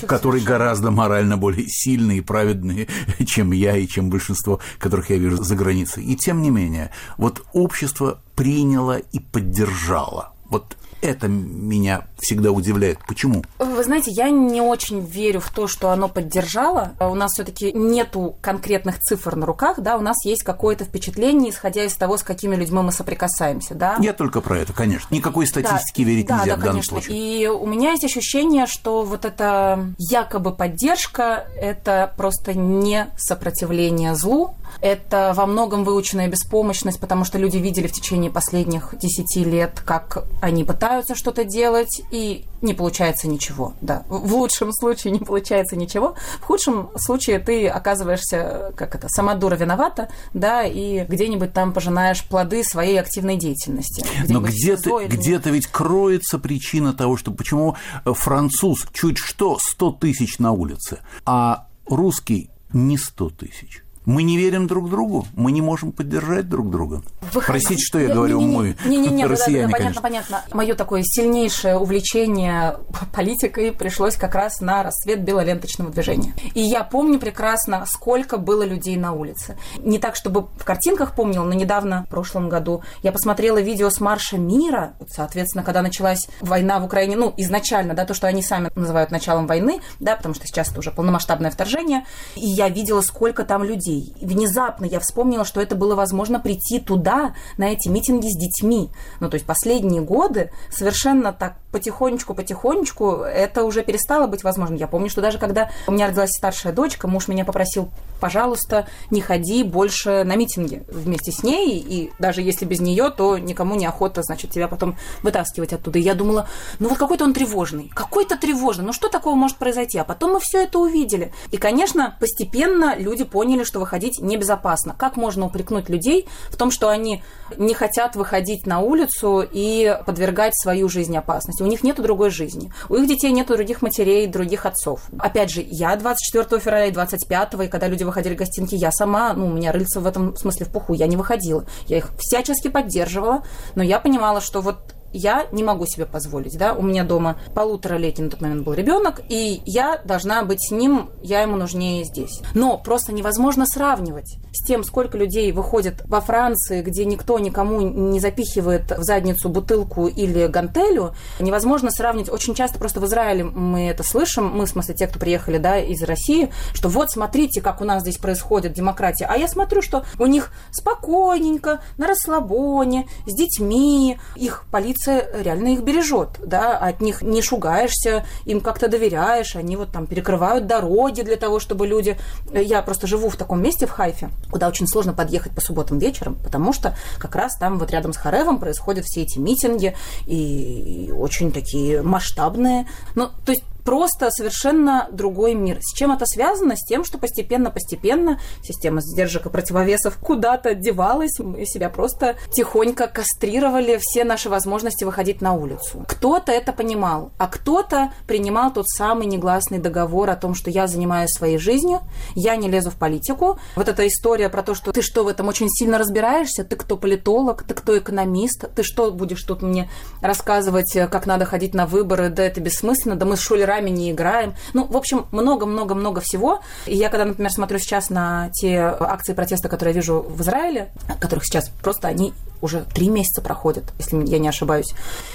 которые 0.08 0.42
совершенно. 0.42 0.46
гораздо 0.46 0.92
морально 0.92 1.38
более 1.38 1.66
сильные 1.68 2.20
и 2.20 2.22
праведные, 2.22 2.88
чем 3.26 3.52
я 3.52 3.76
и 3.76 3.88
чем 3.88 4.10
большинство 4.10 4.60
которых 4.80 5.10
я 5.10 5.18
вижу 5.18 5.44
за 5.44 5.56
границей. 5.56 6.04
И 6.06 6.16
тем 6.16 6.42
не 6.42 6.50
менее, 6.50 6.92
вот 7.18 7.44
общество 7.54 8.22
приняло 8.36 8.98
и 8.98 9.20
поддержало. 9.20 10.34
Вот 10.50 10.78
это 11.06 11.28
меня 11.28 12.08
всегда 12.18 12.52
удивляет. 12.52 13.00
Почему? 13.08 13.44
Вы 13.60 13.84
знаете, 13.84 14.12
я 14.12 14.30
не 14.30 14.62
очень 14.62 15.00
верю 15.00 15.40
в 15.40 15.50
то, 15.50 15.68
что 15.68 15.90
оно 15.90 16.08
поддержало. 16.08 16.94
У 17.00 17.16
нас 17.16 17.34
все-таки 17.34 17.72
нету 17.74 18.36
конкретных 18.42 19.00
цифр 19.00 19.36
на 19.36 19.46
руках, 19.46 19.80
да, 19.80 19.98
у 19.98 20.02
нас 20.02 20.24
есть 20.26 20.44
какое-то 20.44 20.86
впечатление, 20.86 21.52
исходя 21.52 21.84
из 21.84 21.96
того, 21.96 22.18
с 22.18 22.24
какими 22.24 22.56
людьми 22.56 22.80
мы 22.82 22.92
соприкасаемся, 22.92 23.76
да. 23.76 23.98
Я 24.00 24.14
только 24.14 24.42
про 24.42 24.60
это, 24.60 24.74
конечно. 24.74 25.14
Никакой 25.14 25.48
статистики 25.48 26.04
да, 26.04 26.10
верить 26.10 26.28
да, 26.28 26.38
нельзя 26.40 26.52
да, 26.52 26.56
в 26.56 26.60
данном 26.60 26.74
конечно. 26.74 27.02
случае. 27.02 27.18
И 27.18 27.48
у 27.48 27.66
меня 27.66 27.92
есть 27.92 28.06
ощущение, 28.06 28.66
что 28.68 29.04
вот 29.04 29.26
эта 29.26 29.88
якобы 29.98 30.52
поддержка– 30.52 31.48
это 31.56 32.14
просто 32.18 32.54
не 32.54 33.08
сопротивление 33.18 34.16
злу, 34.16 34.56
это 34.82 35.34
во 35.36 35.46
многом 35.46 35.84
выученная 35.84 36.28
беспомощность, 36.28 37.00
потому 37.00 37.26
что 37.26 37.38
люди 37.38 37.58
видели 37.58 37.88
в 37.88 37.92
течение 37.92 38.32
последних 38.32 38.94
десяти 39.00 39.44
лет, 39.44 39.82
как 39.86 40.26
они 40.42 40.64
пытаются 40.64 41.16
что-то 41.16 41.44
делать, 41.44 42.02
и 42.12 42.46
не 42.62 42.74
получается 42.74 43.28
ничего. 43.28 43.74
Да. 43.82 44.04
В 44.08 44.34
лучшем 44.34 44.72
случае 44.74 45.14
не 45.14 45.20
получается 45.20 45.76
ничего, 45.76 46.16
в 46.42 46.44
худшем 46.44 46.90
случае 46.98 47.40
ты 47.40 47.68
оказываешься, 47.68 48.74
как 48.76 48.96
это, 48.96 49.08
сама 49.10 49.36
дура 49.36 49.56
виновата, 49.56 50.10
да, 50.34 50.64
и 50.64 51.06
где-нибудь 51.06 51.54
там 51.54 51.74
пожинаешь 51.74 52.24
плоды 52.24 52.64
своей 52.64 53.00
активной 53.00 53.38
деятельности. 53.38 54.06
Но 54.28 54.42
где-то, 54.42 55.06
где-то 55.08 55.50
ведь 55.52 55.68
кроется 55.68 56.40
причина 56.40 56.94
того, 56.94 57.18
что 57.18 57.32
почему 57.32 57.76
француз 58.04 58.86
чуть 58.94 59.18
что 59.18 59.58
100 59.60 59.92
тысяч 59.94 60.40
на 60.40 60.52
улице, 60.52 61.00
а 61.26 61.68
русский 61.88 62.50
не 62.74 62.98
100 62.98 63.30
тысяч. 63.30 63.85
Мы 64.06 64.24
не 64.24 64.38
верим 64.38 64.68
друг 64.68 64.90
другу, 64.90 65.26
мы 65.36 65.52
не 65.52 65.62
можем 65.62 65.92
поддержать 65.92 66.48
друг 66.48 66.70
друга. 66.70 67.02
Вы 67.34 67.42
Простите, 67.42 67.82
что 67.84 68.00
я 68.00 68.08
Не- 68.08 68.14
говорю, 68.14 68.40
не- 68.40 68.46
не- 68.46 68.56
мы 68.56 68.76
не, 68.86 68.98
не, 68.98 69.08
не, 69.10 69.26
россияне, 69.26 69.72
понятно, 69.72 70.02
конечно. 70.02 70.02
понятно. 70.38 70.56
Мое 70.56 70.76
такое 70.76 71.02
сильнейшее 71.04 71.78
увлечение 71.78 72.78
политикой 73.16 73.72
пришлось 73.72 74.16
как 74.16 74.36
раз 74.36 74.62
на 74.62 74.84
рассвет 74.84 75.24
белоленточного 75.24 75.92
движения. 75.92 76.34
И 76.54 76.62
я 76.62 76.84
помню 76.84 77.20
прекрасно, 77.20 77.86
сколько 77.88 78.38
было 78.38 78.64
людей 78.64 78.96
на 78.98 79.14
улице. 79.14 79.58
Не 79.80 80.00
так, 80.00 80.16
чтобы 80.16 80.48
в 80.58 80.64
картинках 80.64 81.16
помнила, 81.16 81.44
но 81.44 81.54
недавно, 81.54 82.04
в 82.08 82.10
прошлом 82.10 82.50
году, 82.50 82.84
я 83.04 83.12
посмотрела 83.12 83.60
видео 83.60 83.90
с 83.90 84.00
марша 84.00 84.38
мира, 84.38 84.94
вот, 85.00 85.10
соответственно, 85.12 85.64
когда 85.64 85.82
началась 85.82 86.28
война 86.42 86.80
в 86.80 86.86
Украине, 86.86 87.16
ну, 87.16 87.34
изначально, 87.38 87.94
да, 87.94 88.06
то, 88.06 88.14
что 88.14 88.28
они 88.28 88.42
сами 88.44 88.70
называют 88.76 89.12
началом 89.12 89.48
войны, 89.48 89.82
да, 90.00 90.16
потому 90.16 90.36
что 90.36 90.46
сейчас 90.46 90.70
это 90.70 90.80
уже 90.80 90.92
полномасштабное 90.92 91.50
вторжение, 91.52 92.06
и 92.36 92.46
я 92.48 92.70
видела, 92.70 93.02
сколько 93.02 93.44
там 93.44 93.64
людей. 93.64 93.95
И 94.00 94.26
внезапно 94.26 94.86
я 94.86 95.00
вспомнила, 95.00 95.46
что 95.46 95.62
это 95.62 95.76
было 95.76 95.96
возможно 95.96 96.40
прийти 96.40 96.80
туда, 96.80 97.36
на 97.58 97.66
эти 97.66 97.88
митинги 97.88 98.28
с 98.28 98.38
детьми. 98.38 98.90
Ну, 99.20 99.30
то 99.30 99.36
есть 99.36 99.46
последние 99.46 100.02
годы 100.02 100.52
совершенно 100.70 101.34
так 101.34 101.58
потихонечку-потихонечку 101.72 103.22
это 103.24 103.64
уже 103.64 103.84
перестало 103.84 104.28
быть 104.28 104.44
возможным. 104.44 104.80
Я 104.80 104.88
помню, 104.88 105.10
что 105.10 105.22
даже 105.22 105.38
когда 105.38 105.70
у 105.88 105.92
меня 105.92 106.08
родилась 106.08 106.32
старшая 106.32 106.74
дочка, 106.74 107.08
муж 107.08 107.28
меня 107.28 107.46
попросил, 107.46 107.90
пожалуйста, 108.26 108.88
не 109.12 109.22
ходи 109.22 109.62
больше 109.62 110.24
на 110.24 110.36
митинги 110.36 110.84
вместе 110.88 111.32
с 111.32 111.44
ней, 111.44 111.78
и 111.78 112.12
даже 112.18 112.42
если 112.42 112.66
без 112.66 112.80
нее, 112.80 113.12
то 113.16 113.38
никому 113.38 113.76
не 113.76 113.86
охота, 113.86 114.24
значит, 114.24 114.50
тебя 114.50 114.68
потом 114.68 114.98
вытаскивать 115.22 115.74
оттуда. 115.74 116.00
И 116.00 116.02
я 116.02 116.16
думала, 116.16 116.50
ну 116.80 116.90
вот 116.90 116.98
какой-то 116.98 117.24
он 117.24 117.34
тревожный, 117.34 117.92
какой-то 117.94 118.36
тревожный, 118.36 118.84
ну 118.84 118.94
что 118.94 119.10
такого 119.10 119.36
может 119.36 119.58
произойти? 119.58 120.00
А 120.00 120.04
потом 120.04 120.34
мы 120.34 120.40
все 120.40 120.64
это 120.64 120.80
увидели. 120.80 121.32
И, 121.52 121.58
конечно, 121.58 122.18
постепенно 122.20 122.96
люди 122.98 123.24
поняли, 123.26 123.64
что 123.64 123.80
выходить 123.80 124.20
небезопасно. 124.20 124.96
Как 124.98 125.18
можно 125.18 125.46
упрекнуть 125.46 125.88
людей 125.88 126.28
в 126.50 126.58
том, 126.58 126.72
что 126.72 126.90
они 126.90 127.22
не 127.58 127.76
хотят 127.76 128.16
выходить 128.16 128.66
на 128.66 128.80
улицу 128.80 129.46
и 129.48 130.00
подвергать 130.08 130.58
свою 130.60 130.90
жизнь 130.90 131.16
опасности? 131.16 131.62
У 131.62 131.68
них 131.68 131.84
нет 131.84 132.02
другой 132.02 132.32
жизни. 132.32 132.74
У 132.90 132.96
их 132.96 133.08
детей 133.08 133.32
нет 133.32 133.46
других 133.46 133.84
матерей, 133.84 134.26
других 134.26 134.66
отцов. 134.66 135.02
Опять 135.20 135.52
же, 135.52 135.64
я 135.64 135.96
24 135.96 136.60
февраля 136.60 136.88
и 136.88 136.92
25, 136.92 137.54
и 137.66 137.68
когда 137.68 137.88
люди 137.88 138.04
выходили 138.04 138.15
в 138.16 138.36
гостинки, 138.36 138.76
я 138.76 138.92
сама, 138.92 139.34
ну, 139.34 139.48
у 139.48 139.54
меня 139.54 139.72
рыльца 139.72 140.00
в 140.00 140.08
этом 140.08 140.36
смысле 140.36 140.66
в 140.66 140.70
пуху, 140.70 140.94
я 140.94 141.08
не 141.08 141.18
выходила. 141.18 141.66
Я 141.88 141.98
их 141.98 142.12
всячески 142.20 142.68
поддерживала, 142.68 143.44
но 143.76 143.84
я 143.84 144.00
понимала, 144.00 144.42
что 144.42 144.62
вот 144.62 144.96
я 145.16 145.48
не 145.52 145.64
могу 145.64 145.86
себе 145.86 146.06
позволить, 146.06 146.58
да, 146.58 146.74
у 146.74 146.82
меня 146.82 147.06
дома 147.06 147.38
полуторалетний 147.54 148.26
на 148.26 148.32
тот 148.32 148.42
момент 148.42 148.66
был 148.66 148.74
ребенок, 148.74 149.22
и 149.30 149.62
я 149.66 150.02
должна 150.04 150.44
быть 150.44 150.60
с 150.68 150.72
ним, 150.72 151.10
я 151.22 151.42
ему 151.42 151.56
нужнее 151.56 152.04
здесь. 152.04 152.42
Но 152.54 152.78
просто 152.78 153.14
невозможно 153.14 153.66
сравнивать 153.66 154.36
тем, 154.66 154.84
сколько 154.84 155.18
людей 155.18 155.52
выходит 155.52 156.02
во 156.06 156.22
Франции, 156.22 156.82
где 156.82 157.06
никто 157.06 157.40
никому 157.40 157.82
не 157.82 158.20
запихивает 158.20 158.92
в 158.92 159.04
задницу 159.04 159.50
бутылку 159.50 160.08
или 160.08 160.48
гантелю, 160.48 161.14
невозможно 161.40 161.92
сравнить. 161.92 162.30
Очень 162.30 162.56
часто 162.56 162.80
просто 162.80 163.00
в 163.00 163.06
Израиле 163.06 163.44
мы 163.44 163.90
это 163.90 164.04
слышим, 164.04 164.48
мы, 164.48 164.66
в 164.66 164.70
смысле, 164.70 164.96
те, 164.96 165.08
кто 165.08 165.20
приехали, 165.20 165.58
да, 165.58 165.78
из 165.78 166.02
России, 166.04 166.52
что 166.74 166.90
вот, 166.90 167.12
смотрите, 167.12 167.62
как 167.62 167.82
у 167.82 167.86
нас 167.86 168.02
здесь 168.02 168.18
происходит 168.18 168.74
демократия. 168.74 169.26
А 169.26 169.38
я 169.38 169.48
смотрю, 169.48 169.82
что 169.82 170.04
у 170.20 170.26
них 170.26 170.52
спокойненько, 170.72 171.82
на 171.98 172.08
расслабоне, 172.08 173.08
с 173.26 173.34
детьми, 173.34 174.18
их 174.36 174.66
полиция 174.72 175.28
реально 175.42 175.70
их 175.70 175.82
бережет, 175.84 176.40
да, 176.44 176.78
от 176.78 177.02
них 177.02 177.22
не 177.22 177.42
шугаешься, 177.42 178.26
им 178.46 178.62
как-то 178.62 178.88
доверяешь, 178.88 179.56
они 179.56 179.76
вот 179.76 179.92
там 179.92 180.08
перекрывают 180.08 180.68
дороги 180.68 181.22
для 181.22 181.36
того, 181.36 181.60
чтобы 181.60 181.88
люди... 181.88 182.18
Я 182.52 182.82
просто 182.82 183.08
живу 183.08 183.30
в 183.30 183.36
таком 183.36 183.62
месте, 183.62 183.86
в 183.86 183.92
Хайфе, 183.92 184.30
куда 184.56 184.70
очень 184.70 184.88
сложно 184.88 185.12
подъехать 185.12 185.52
по 185.52 185.60
субботам 185.60 186.00
вечером, 186.00 186.36
потому 186.42 186.72
что 186.72 186.96
как 187.18 187.36
раз 187.36 187.58
там 187.58 187.78
вот 187.78 187.92
рядом 187.92 188.14
с 188.14 188.18
Харевом 188.18 188.58
происходят 188.58 189.04
все 189.04 189.24
эти 189.24 189.38
митинги 189.38 189.98
и 190.28 191.14
очень 191.14 191.52
такие 191.52 192.02
масштабные. 192.02 192.88
Ну, 193.16 193.28
то 193.46 193.52
есть 193.52 193.66
просто 193.86 194.32
совершенно 194.32 195.08
другой 195.12 195.54
мир. 195.54 195.78
С 195.80 195.96
чем 195.96 196.12
это 196.12 196.26
связано? 196.26 196.76
С 196.76 196.86
тем, 196.86 197.06
что 197.06 197.20
постепенно-постепенно 197.20 198.40
система 198.64 199.00
сдержек 199.00 199.46
и 199.46 199.50
противовесов 199.50 200.18
куда-то 200.18 200.74
девалась, 200.74 201.40
мы 201.40 201.66
себя 201.66 201.90
просто 201.90 202.36
тихонько 202.52 203.08
кастрировали 203.08 204.00
все 204.02 204.24
наши 204.24 204.50
возможности 204.50 205.04
выходить 205.04 205.42
на 205.42 205.54
улицу. 205.54 206.04
Кто-то 206.08 206.52
это 206.52 206.74
понимал, 206.74 207.32
а 207.38 207.48
кто-то 207.48 208.12
принимал 208.28 208.74
тот 208.74 208.90
самый 208.90 209.28
негласный 209.28 209.78
договор 209.78 210.32
о 210.32 210.36
том, 210.36 210.56
что 210.56 210.72
я 210.72 210.88
занимаюсь 210.88 211.30
своей 211.30 211.60
жизнью, 211.60 212.02
я 212.34 212.56
не 212.56 212.68
лезу 212.68 212.90
в 212.90 212.96
политику. 212.96 213.60
Вот 213.76 213.88
эта 213.88 214.08
история 214.08 214.50
про 214.50 214.64
то, 214.64 214.74
что 214.74 214.92
ты 214.92 215.04
что 215.04 215.24
в 215.24 215.28
этом 215.28 215.48
очень 215.48 215.70
сильно 215.70 216.00
разбираешься, 216.00 216.64
ты 216.64 216.76
кто 216.76 216.98
политолог, 216.98 217.64
ты 217.64 217.76
кто 217.76 217.98
экономист, 217.98 218.66
ты 218.74 218.82
что 218.82 219.12
будешь 219.12 219.44
тут 219.44 219.62
мне 219.62 219.90
рассказывать, 220.22 220.92
как 221.12 221.28
надо 221.28 221.46
ходить 221.46 221.76
на 221.76 221.86
выборы, 221.86 222.30
да 222.30 222.44
это 222.44 222.60
бессмысленно, 222.62 223.16
да 223.16 223.28
мы 223.28 223.38
с 223.38 223.42
шулерами 223.42 223.75
играми, 223.76 223.90
не 223.90 224.12
играем. 224.12 224.54
Ну, 224.74 224.86
в 224.86 224.98
общем, 224.98 225.26
много-много-много 225.32 226.22
всего. 226.22 226.62
И 226.86 226.96
я, 226.96 227.10
когда, 227.10 227.26
например, 227.26 227.52
смотрю 227.52 227.80
сейчас 227.80 228.10
на 228.10 228.50
те 228.54 228.80
акции 228.80 229.34
протеста, 229.34 229.70
которые 229.70 229.94
я 229.94 230.02
вижу 230.02 230.22
в 230.22 230.42
Израиле, 230.42 230.92
которых 231.20 231.46
сейчас 231.46 231.70
просто 231.82 232.08
они 232.08 232.34
уже 232.62 232.86
три 232.94 233.10
месяца 233.10 233.42
проходят, 233.42 233.86
если 234.00 234.26
я 234.28 234.40
не 234.40 234.48
ошибаюсь. 234.48 234.94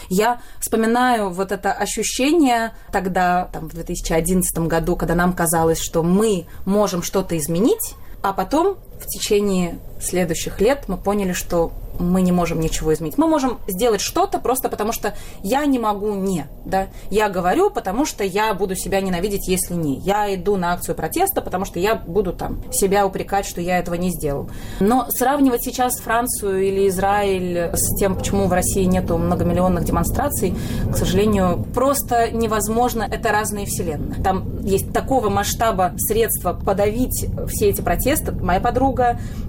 Я 0.09 0.41
вспоминаю 0.61 1.31
вот 1.31 1.53
это 1.53 1.73
ощущение 1.73 2.73
тогда, 2.93 3.49
там, 3.53 3.69
в 3.69 3.75
2011 3.75 4.59
году, 4.67 4.97
когда 4.97 5.15
нам 5.15 5.33
казалось, 5.33 5.81
что 5.81 6.03
мы 6.03 6.47
можем 6.65 7.03
что-то 7.03 7.37
изменить, 7.37 7.95
а 8.23 8.33
потом 8.33 8.79
в 9.01 9.07
течение 9.07 9.79
следующих 10.01 10.61
лет 10.61 10.85
мы 10.89 10.97
поняли, 10.97 11.33
что 11.33 11.73
мы 12.01 12.23
не 12.23 12.33
можем 12.33 12.61
ничего 12.61 12.93
изменить. 12.95 13.19
Мы 13.19 13.27
можем 13.27 13.59
сделать 13.69 14.01
что-то 14.01 14.39
просто 14.39 14.69
потому, 14.69 14.93
что 14.93 15.15
я 15.43 15.67
не 15.67 15.79
могу 15.79 16.15
не. 16.15 16.47
Да? 16.65 16.87
Я 17.11 17.29
говорю, 17.29 17.71
потому 17.71 18.07
что 18.07 18.25
я 18.25 18.55
буду 18.55 18.75
себя 18.75 19.01
ненавидеть, 19.01 19.49
если 19.49 19.75
не. 19.75 19.97
Я 19.97 20.35
иду 20.35 20.57
на 20.57 20.73
акцию 20.73 20.95
протеста, 20.95 21.43
потому 21.43 21.65
что 21.65 21.79
я 21.79 21.95
буду 21.95 22.33
там 22.33 22.63
себя 22.73 23.07
упрекать, 23.07 23.47
что 23.47 23.61
я 23.61 23.79
этого 23.79 23.95
не 23.95 24.11
сделал. 24.11 24.49
Но 24.81 25.07
сравнивать 25.11 25.63
сейчас 25.63 26.01
Францию 26.01 26.63
или 26.67 26.89
Израиль 26.89 27.71
с 27.75 27.99
тем, 27.99 28.17
почему 28.17 28.47
в 28.47 28.53
России 28.53 28.85
нету 28.85 29.19
многомиллионных 29.19 29.85
демонстраций, 29.85 30.55
к 30.91 30.97
сожалению, 30.97 31.67
просто 31.75 32.31
невозможно. 32.31 33.07
Это 33.11 33.31
разные 33.31 33.67
вселенные. 33.67 34.23
Там 34.23 34.61
есть 34.63 34.93
такого 34.93 35.29
масштаба 35.29 35.93
средства 35.99 36.55
подавить 36.55 37.27
все 37.49 37.69
эти 37.69 37.81
протесты. 37.81 38.33
Моя 38.33 38.61
подруга 38.61 38.90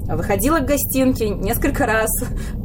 выходила 0.07 0.59
к 0.59 0.65
гостинке 0.65 1.29
несколько 1.29 1.85
раз, 1.85 2.09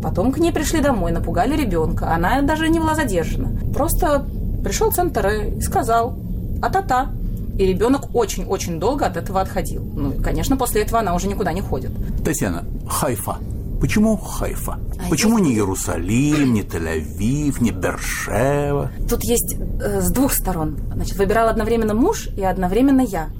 Потом 0.06 0.30
к 0.30 0.38
ней 0.38 0.52
пришли 0.52 0.80
домой, 0.80 1.10
напугали 1.10 1.56
ребенка. 1.56 2.12
Она 2.14 2.40
даже 2.42 2.68
не 2.68 2.78
была 2.78 2.94
задержана. 2.94 3.50
Просто 3.74 4.24
пришел 4.62 4.92
центр 4.92 5.26
и 5.26 5.60
сказал 5.60 6.16
«а-та-та». 6.62 7.10
И 7.58 7.66
ребенок 7.66 8.14
очень-очень 8.14 8.78
долго 8.78 9.06
от 9.06 9.16
этого 9.16 9.40
отходил. 9.40 9.82
Ну, 9.82 10.12
и, 10.12 10.22
конечно, 10.22 10.56
после 10.56 10.82
этого 10.82 11.00
она 11.00 11.14
уже 11.14 11.26
никуда 11.26 11.52
не 11.52 11.62
ходит. 11.62 11.90
Татьяна, 12.24 12.64
Хайфа. 12.88 13.38
Почему 13.80 14.16
Хайфа? 14.16 14.78
А 15.04 15.10
Почему 15.10 15.38
есть... 15.38 15.50
не 15.50 15.54
Иерусалим, 15.56 16.52
не 16.52 16.62
Тель-Авив, 16.62 17.60
не 17.60 17.72
Бершева? 17.72 18.90
Тут 19.08 19.24
есть 19.24 19.56
э, 19.80 20.00
с 20.02 20.10
двух 20.12 20.32
сторон. 20.32 20.78
Значит, 20.94 21.16
выбирал 21.16 21.48
одновременно 21.48 21.94
муж 21.94 22.28
и 22.36 22.44
одновременно 22.44 23.00
я. 23.00 23.30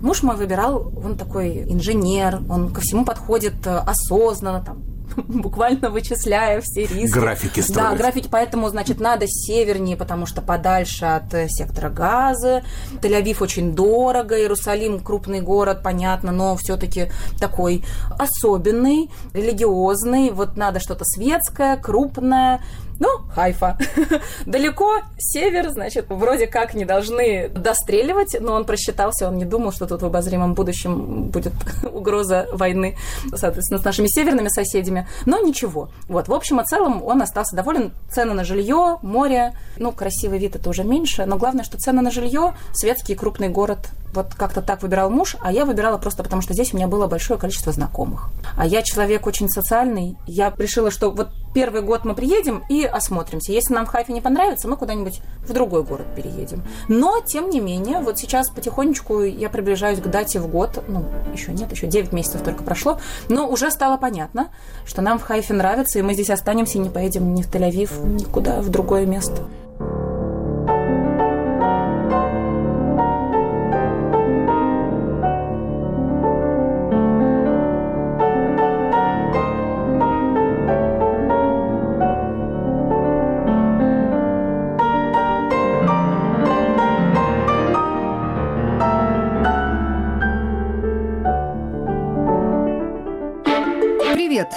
Муж 0.00 0.22
мой 0.22 0.36
выбирал, 0.36 0.92
он 1.04 1.16
такой 1.16 1.64
инженер, 1.64 2.40
он 2.48 2.72
ко 2.72 2.80
всему 2.80 3.04
подходит 3.04 3.66
э, 3.66 3.76
осознанно, 3.76 4.62
там, 4.64 4.82
буквально 5.28 5.90
вычисляя 5.90 6.60
все 6.62 6.82
риски. 6.82 7.12
Графики 7.12 7.60
строить. 7.60 7.90
Да, 7.90 7.96
графики, 7.96 8.28
поэтому, 8.30 8.68
значит, 8.68 9.00
надо 9.00 9.26
севернее, 9.26 9.96
потому 9.96 10.26
что 10.26 10.42
подальше 10.42 11.04
от 11.04 11.32
э, 11.34 11.48
сектора 11.48 11.88
газа. 11.88 12.62
Тель-Авив 13.00 13.42
очень 13.42 13.74
дорого, 13.74 14.38
Иерусалим 14.38 15.00
крупный 15.00 15.40
город, 15.40 15.80
понятно, 15.82 16.32
но 16.32 16.56
все-таки 16.56 17.10
такой 17.40 17.84
особенный, 18.18 19.10
религиозный. 19.32 20.30
Вот 20.30 20.56
надо 20.56 20.80
что-то 20.80 21.04
светское, 21.04 21.76
крупное, 21.76 22.60
ну, 22.98 23.08
Хайфа. 23.34 23.78
Далеко, 24.46 25.02
север, 25.18 25.70
значит, 25.70 26.06
вроде 26.08 26.46
как 26.46 26.74
не 26.74 26.84
должны 26.84 27.48
достреливать, 27.48 28.36
но 28.40 28.54
он 28.54 28.64
просчитался, 28.64 29.28
он 29.28 29.36
не 29.36 29.44
думал, 29.44 29.72
что 29.72 29.86
тут 29.86 30.02
в 30.02 30.06
обозримом 30.06 30.54
будущем 30.54 31.24
будет 31.24 31.52
угроза 31.92 32.48
войны, 32.52 32.96
соответственно, 33.34 33.80
с 33.80 33.84
нашими 33.84 34.06
северными 34.06 34.48
соседями. 34.48 35.06
Но 35.26 35.40
ничего. 35.40 35.90
Вот, 36.08 36.28
в 36.28 36.34
общем 36.34 36.60
и 36.60 36.64
целом 36.64 37.02
он 37.02 37.22
остался 37.22 37.56
доволен. 37.56 37.92
Цены 38.10 38.34
на 38.34 38.44
жилье, 38.44 38.98
море, 39.02 39.54
ну, 39.78 39.92
красивый 39.92 40.38
вид 40.38 40.56
это 40.56 40.70
уже 40.70 40.84
меньше, 40.84 41.26
но 41.26 41.36
главное, 41.36 41.64
что 41.64 41.78
цены 41.78 42.02
на 42.02 42.10
жилье, 42.10 42.54
светский 42.72 43.14
крупный 43.14 43.48
город 43.48 43.78
вот 44.16 44.34
как-то 44.34 44.62
так 44.62 44.82
выбирал 44.82 45.10
муж, 45.10 45.36
а 45.40 45.52
я 45.52 45.64
выбирала 45.64 45.98
просто 45.98 46.22
потому, 46.22 46.42
что 46.42 46.54
здесь 46.54 46.72
у 46.72 46.76
меня 46.76 46.88
было 46.88 47.06
большое 47.06 47.38
количество 47.38 47.72
знакомых. 47.72 48.30
А 48.56 48.66
я 48.66 48.82
человек 48.82 49.26
очень 49.26 49.48
социальный. 49.48 50.16
Я 50.26 50.52
решила, 50.56 50.90
что 50.90 51.10
вот 51.10 51.28
первый 51.54 51.82
год 51.82 52.04
мы 52.04 52.14
приедем 52.14 52.64
и 52.68 52.84
осмотримся. 52.84 53.52
Если 53.52 53.72
нам 53.72 53.86
в 53.86 53.88
Хайфе 53.88 54.12
не 54.12 54.20
понравится, 54.20 54.68
мы 54.68 54.76
куда-нибудь 54.76 55.20
в 55.46 55.52
другой 55.52 55.84
город 55.84 56.06
переедем. 56.14 56.64
Но, 56.88 57.20
тем 57.20 57.50
не 57.50 57.60
менее, 57.60 58.00
вот 58.00 58.18
сейчас 58.18 58.50
потихонечку 58.50 59.22
я 59.22 59.48
приближаюсь 59.48 60.00
к 60.00 60.06
дате 60.06 60.40
в 60.40 60.48
год. 60.48 60.82
Ну, 60.88 61.04
еще 61.32 61.52
нет, 61.52 61.70
еще 61.72 61.86
9 61.86 62.12
месяцев 62.12 62.42
только 62.42 62.64
прошло. 62.64 62.98
Но 63.28 63.48
уже 63.48 63.70
стало 63.70 63.96
понятно, 63.96 64.48
что 64.84 65.02
нам 65.02 65.18
в 65.18 65.22
Хайфе 65.22 65.54
нравится, 65.54 65.98
и 65.98 66.02
мы 66.02 66.14
здесь 66.14 66.30
останемся 66.30 66.78
и 66.78 66.80
не 66.80 66.90
поедем 66.90 67.34
ни 67.34 67.42
в 67.42 67.50
Тель-Авив, 67.50 68.06
никуда, 68.06 68.60
в 68.60 68.68
другое 68.68 69.06
место. 69.06 69.42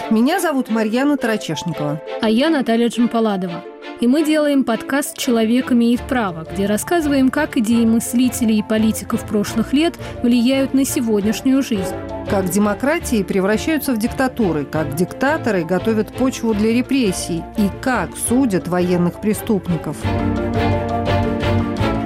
Меня 0.10 0.40
зовут 0.40 0.70
Марьяна 0.70 1.18
Тарачешникова. 1.18 2.02
А 2.22 2.30
я 2.30 2.50
Наталья 2.50 2.90
Джампаладова. 2.90 3.64
И 4.00 4.08
мы 4.08 4.24
делаем 4.24 4.64
подкаст 4.64 5.18
«Человек 5.18 5.72
имеет 5.72 6.02
право», 6.02 6.46
где 6.50 6.66
рассказываем, 6.66 7.30
как 7.30 7.58
идеи 7.58 7.86
мыслителей 7.86 8.60
и 8.60 8.64
политиков 8.64 9.28
прошлых 9.28 9.74
лет 9.74 9.96
влияют 10.24 10.74
на 10.74 10.86
сегодняшнюю 10.86 11.62
жизнь. 11.62 11.96
Как 12.30 12.50
демократии 12.50 13.24
превращаются 13.24 13.94
в 13.94 13.98
диктатуры, 13.98 14.64
как 14.64 14.96
диктаторы 14.96 15.66
готовят 15.66 16.14
почву 16.14 16.54
для 16.54 16.72
репрессий 16.72 17.44
и 17.58 17.70
как 17.82 18.12
судят 18.16 18.68
военных 18.68 19.20
преступников. 19.20 19.98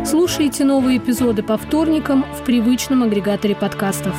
Слушайте 0.05 0.63
новые 0.63 0.97
эпизоды 0.97 1.43
по 1.43 1.57
вторникам 1.57 2.25
в 2.33 2.43
привычном 2.43 3.03
агрегаторе 3.03 3.55
подкастов. 3.55 4.15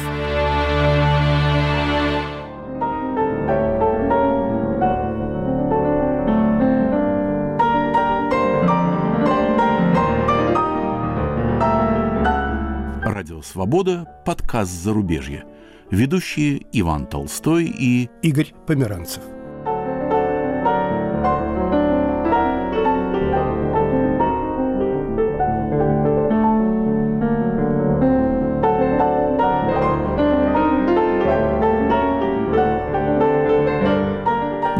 «Свобода»– 13.54 14.04
подкаст 14.26 14.72
«Зарубежье». 14.72 15.44
Ведущие 15.88 16.66
Иван 16.72 17.06
Толстой 17.06 17.66
и 17.66 18.10
Игорь 18.20 18.52
Померанцев. 18.66 19.22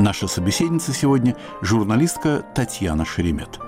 Наша 0.01 0.27
собеседница 0.27 0.93
сегодня– 0.93 1.37
журналистка 1.63 2.45
Татьяна 2.57 3.05
Шеремет. 3.05 3.61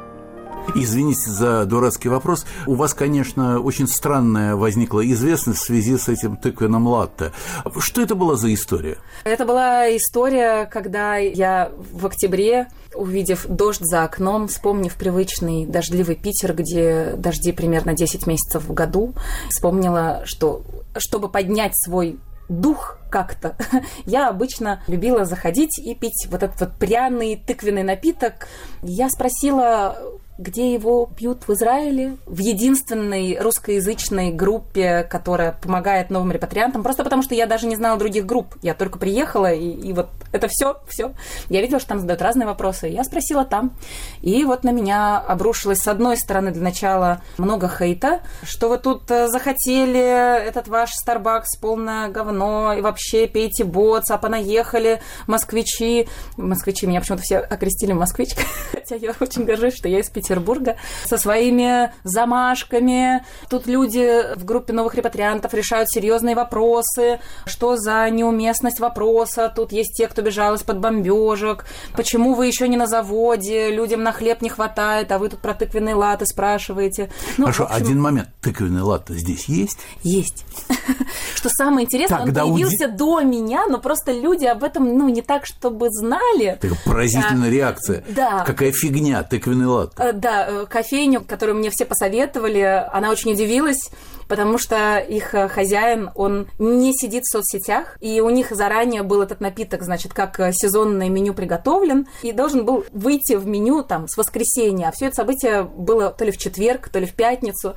Извините 0.75 1.31
за 1.31 1.65
дурацкий 1.65 2.09
вопрос. 2.09 2.45
У 2.67 2.75
вас, 2.75 2.93
конечно, 2.95 3.61
очень 3.61 3.87
странная 3.87 4.57
возникла 4.57 5.07
известность 5.13 5.61
в 5.61 5.65
связи 5.65 5.97
с 5.97 6.09
этим 6.09 6.37
тыквенным 6.37 6.87
латте. 6.87 7.33
Что 7.79 8.03
это 8.03 8.15
была 8.15 8.37
за 8.37 8.53
история? 8.53 8.99
Это 9.25 9.45
была 9.45 9.95
история, 9.97 10.67
когда 10.67 11.17
я 11.17 11.71
в 11.93 12.07
октябре, 12.07 12.69
увидев 12.95 13.47
дождь 13.47 13.83
за 13.83 14.05
окном, 14.05 14.49
вспомнив 14.49 14.95
привычный 14.95 15.67
дождливый 15.67 16.17
Питер, 16.17 16.55
где 16.55 17.15
дожди 17.17 17.53
примерно 17.53 17.95
10 17.95 18.27
месяцев 18.27 18.65
в 18.65 18.73
году, 18.73 19.15
вспомнила, 19.51 20.23
что 20.25 20.63
чтобы 20.97 21.29
поднять 21.29 21.73
свой 21.77 22.19
дух 22.49 22.99
как-то. 23.11 23.57
Я 24.05 24.29
обычно 24.29 24.83
любила 24.87 25.25
заходить 25.25 25.79
и 25.79 25.95
пить 25.95 26.27
вот 26.31 26.43
этот 26.43 26.61
вот 26.61 26.73
пряный 26.79 27.37
тыквенный 27.37 27.83
напиток. 27.83 28.47
Я 28.83 29.09
спросила 29.11 29.97
где 30.39 30.73
его 30.73 31.09
пьют 31.17 31.49
в 31.49 31.53
Израиле, 31.53 32.17
в 32.27 32.39
единственной 32.39 33.39
русскоязычной 33.39 34.33
группе, 34.33 35.03
которая 35.05 35.53
помогает 35.53 36.11
новым 36.11 36.33
репатриантам, 36.33 36.83
просто 36.83 37.05
потому 37.05 37.23
что 37.23 37.35
я 37.35 37.47
даже 37.47 37.67
не 37.67 37.77
знала 37.77 37.99
других 37.99 38.27
групп. 38.27 38.55
Я 38.63 38.75
только 38.75 38.99
приехала, 38.99 39.53
и, 39.53 39.71
и 39.71 39.93
вот 39.93 40.09
это 40.33 40.49
все, 40.49 40.81
все. 40.89 41.13
Я 41.49 41.63
видела, 41.63 41.81
что 41.81 41.91
там 41.91 42.01
задают 42.01 42.21
разные 42.21 42.47
вопросы. 42.47 42.89
Я 42.89 43.05
спросила 43.05 43.45
там. 43.45 43.73
И 44.21 44.45
вот 44.45 44.65
на 44.65 44.71
меня 44.71 45.19
обрушилось, 45.19 45.79
с 45.79 45.89
одной 45.89 46.17
стороны, 46.17 46.51
для 46.51 46.63
начала 46.63 47.23
много 47.39 47.69
хейта, 47.69 48.21
что 48.43 48.69
вы 48.69 48.79
тут 48.79 49.11
э, 49.11 49.29
захотели, 49.29 50.47
этот 50.47 50.69
ваш 50.69 50.91
Starbucks 51.07 51.61
полное 51.61 52.09
говно, 52.09 52.75
и 52.75 52.81
вообще 52.81 53.27
пейте 53.27 53.65
боц, 53.65 54.11
а 54.11 54.19
понаехали 54.19 55.01
москвичи. 55.27 56.09
Москвичи, 56.37 56.87
меня 56.87 57.01
почему-то 57.01 57.23
все 57.23 57.39
окрестили 57.39 57.93
москвичкой, 57.93 58.45
хотя 58.73 58.97
я 58.97 59.15
очень 59.19 59.45
горжусь, 59.45 59.77
что 59.77 59.89
я 59.89 60.01
из 60.01 60.11
Петербурга, 60.27 60.77
со 61.05 61.19
своими 61.19 61.93
замашками. 62.05 63.25
Тут 63.49 63.67
люди 63.67 64.35
в 64.37 64.45
группе 64.45 64.73
новых 64.73 64.95
репатриантов 64.97 65.55
решают 65.55 65.89
серьезные 65.91 66.35
вопросы, 66.35 67.21
что 67.47 67.77
за 67.77 68.11
неуместность 68.11 68.81
вопроса, 68.81 69.53
тут 69.55 69.73
есть 69.73 69.95
те, 69.97 70.09
кто 70.09 70.23
бежал 70.23 70.55
из-под 70.55 70.81
бомбежек, 70.81 71.65
почему 71.95 72.35
вы 72.35 72.47
еще 72.47 72.69
не 72.69 72.77
на 72.77 72.87
заводе, 72.87 73.71
людям 73.71 74.03
на 74.03 74.13
хлеб 74.13 74.43
не 74.43 74.49
хватает, 74.49 75.13
а 75.13 75.19
вы 75.19 75.29
тут 75.29 75.41
про 75.41 75.55
тыквенные 75.55 75.95
латы 75.95 76.27
спрашиваете. 76.27 77.11
Ну, 77.39 77.45
Хорошо, 77.45 77.65
общем... 77.65 77.77
один 77.77 78.01
момент. 78.01 78.29
Тыквенный 78.41 78.83
латы 78.83 79.15
здесь 79.15 79.45
есть? 79.47 79.79
Есть. 80.03 80.45
Что 81.35 81.49
самое 81.51 81.85
интересное, 81.85 82.23
он 82.23 82.35
появился 82.35 82.89
до 82.89 83.21
меня, 83.21 83.67
но 83.69 83.79
просто 83.79 84.13
люди 84.13 84.45
об 84.45 84.65
этом, 84.65 84.97
ну, 84.97 85.09
не 85.09 85.23
так, 85.23 85.47
чтобы 85.47 85.89
знали. 85.91 86.59
Поразительная 86.85 87.51
реакция. 87.51 88.05
Да. 88.09 88.45
Какая 88.45 88.73
фигня, 88.73 89.23
тыквенный 89.23 89.67
латы. 89.67 90.16
Да, 90.17 90.47
э, 90.49 90.67
кофейню, 90.67 91.21
которую 91.21 91.59
мне 91.59 91.69
все 91.71 91.85
посоветовали, 91.85 92.87
она 92.91 93.11
очень 93.11 93.33
удивилась, 93.33 93.91
потому 94.29 94.59
что 94.59 94.99
их 94.99 95.35
э, 95.35 95.49
хозяин, 95.49 96.11
он 96.15 96.49
не 96.59 96.93
сидит 96.93 97.25
в 97.25 97.33
соцсетях, 97.33 97.97
и 98.01 98.21
у 98.21 98.31
них 98.31 98.51
заранее 98.51 99.03
был 99.03 99.23
этот 99.23 99.41
напиток, 99.41 99.83
значит, 99.83 100.13
как 100.13 100.41
сезонное 100.53 101.09
меню 101.09 101.35
приготовлен, 101.35 102.07
и 102.23 102.33
должен 102.33 102.65
был 102.65 102.85
выйти 102.93 103.35
в 103.35 103.47
меню 103.47 103.83
там 103.83 104.09
с 104.09 104.17
воскресенья, 104.17 104.89
а 104.89 104.93
все 104.93 105.07
это 105.07 105.17
событие 105.17 105.63
было 105.63 106.11
то 106.11 106.25
ли 106.25 106.33
в 106.33 106.39
четверг, 106.39 106.89
то 106.89 106.99
ли 106.99 107.07
в 107.07 107.15
пятницу, 107.15 107.75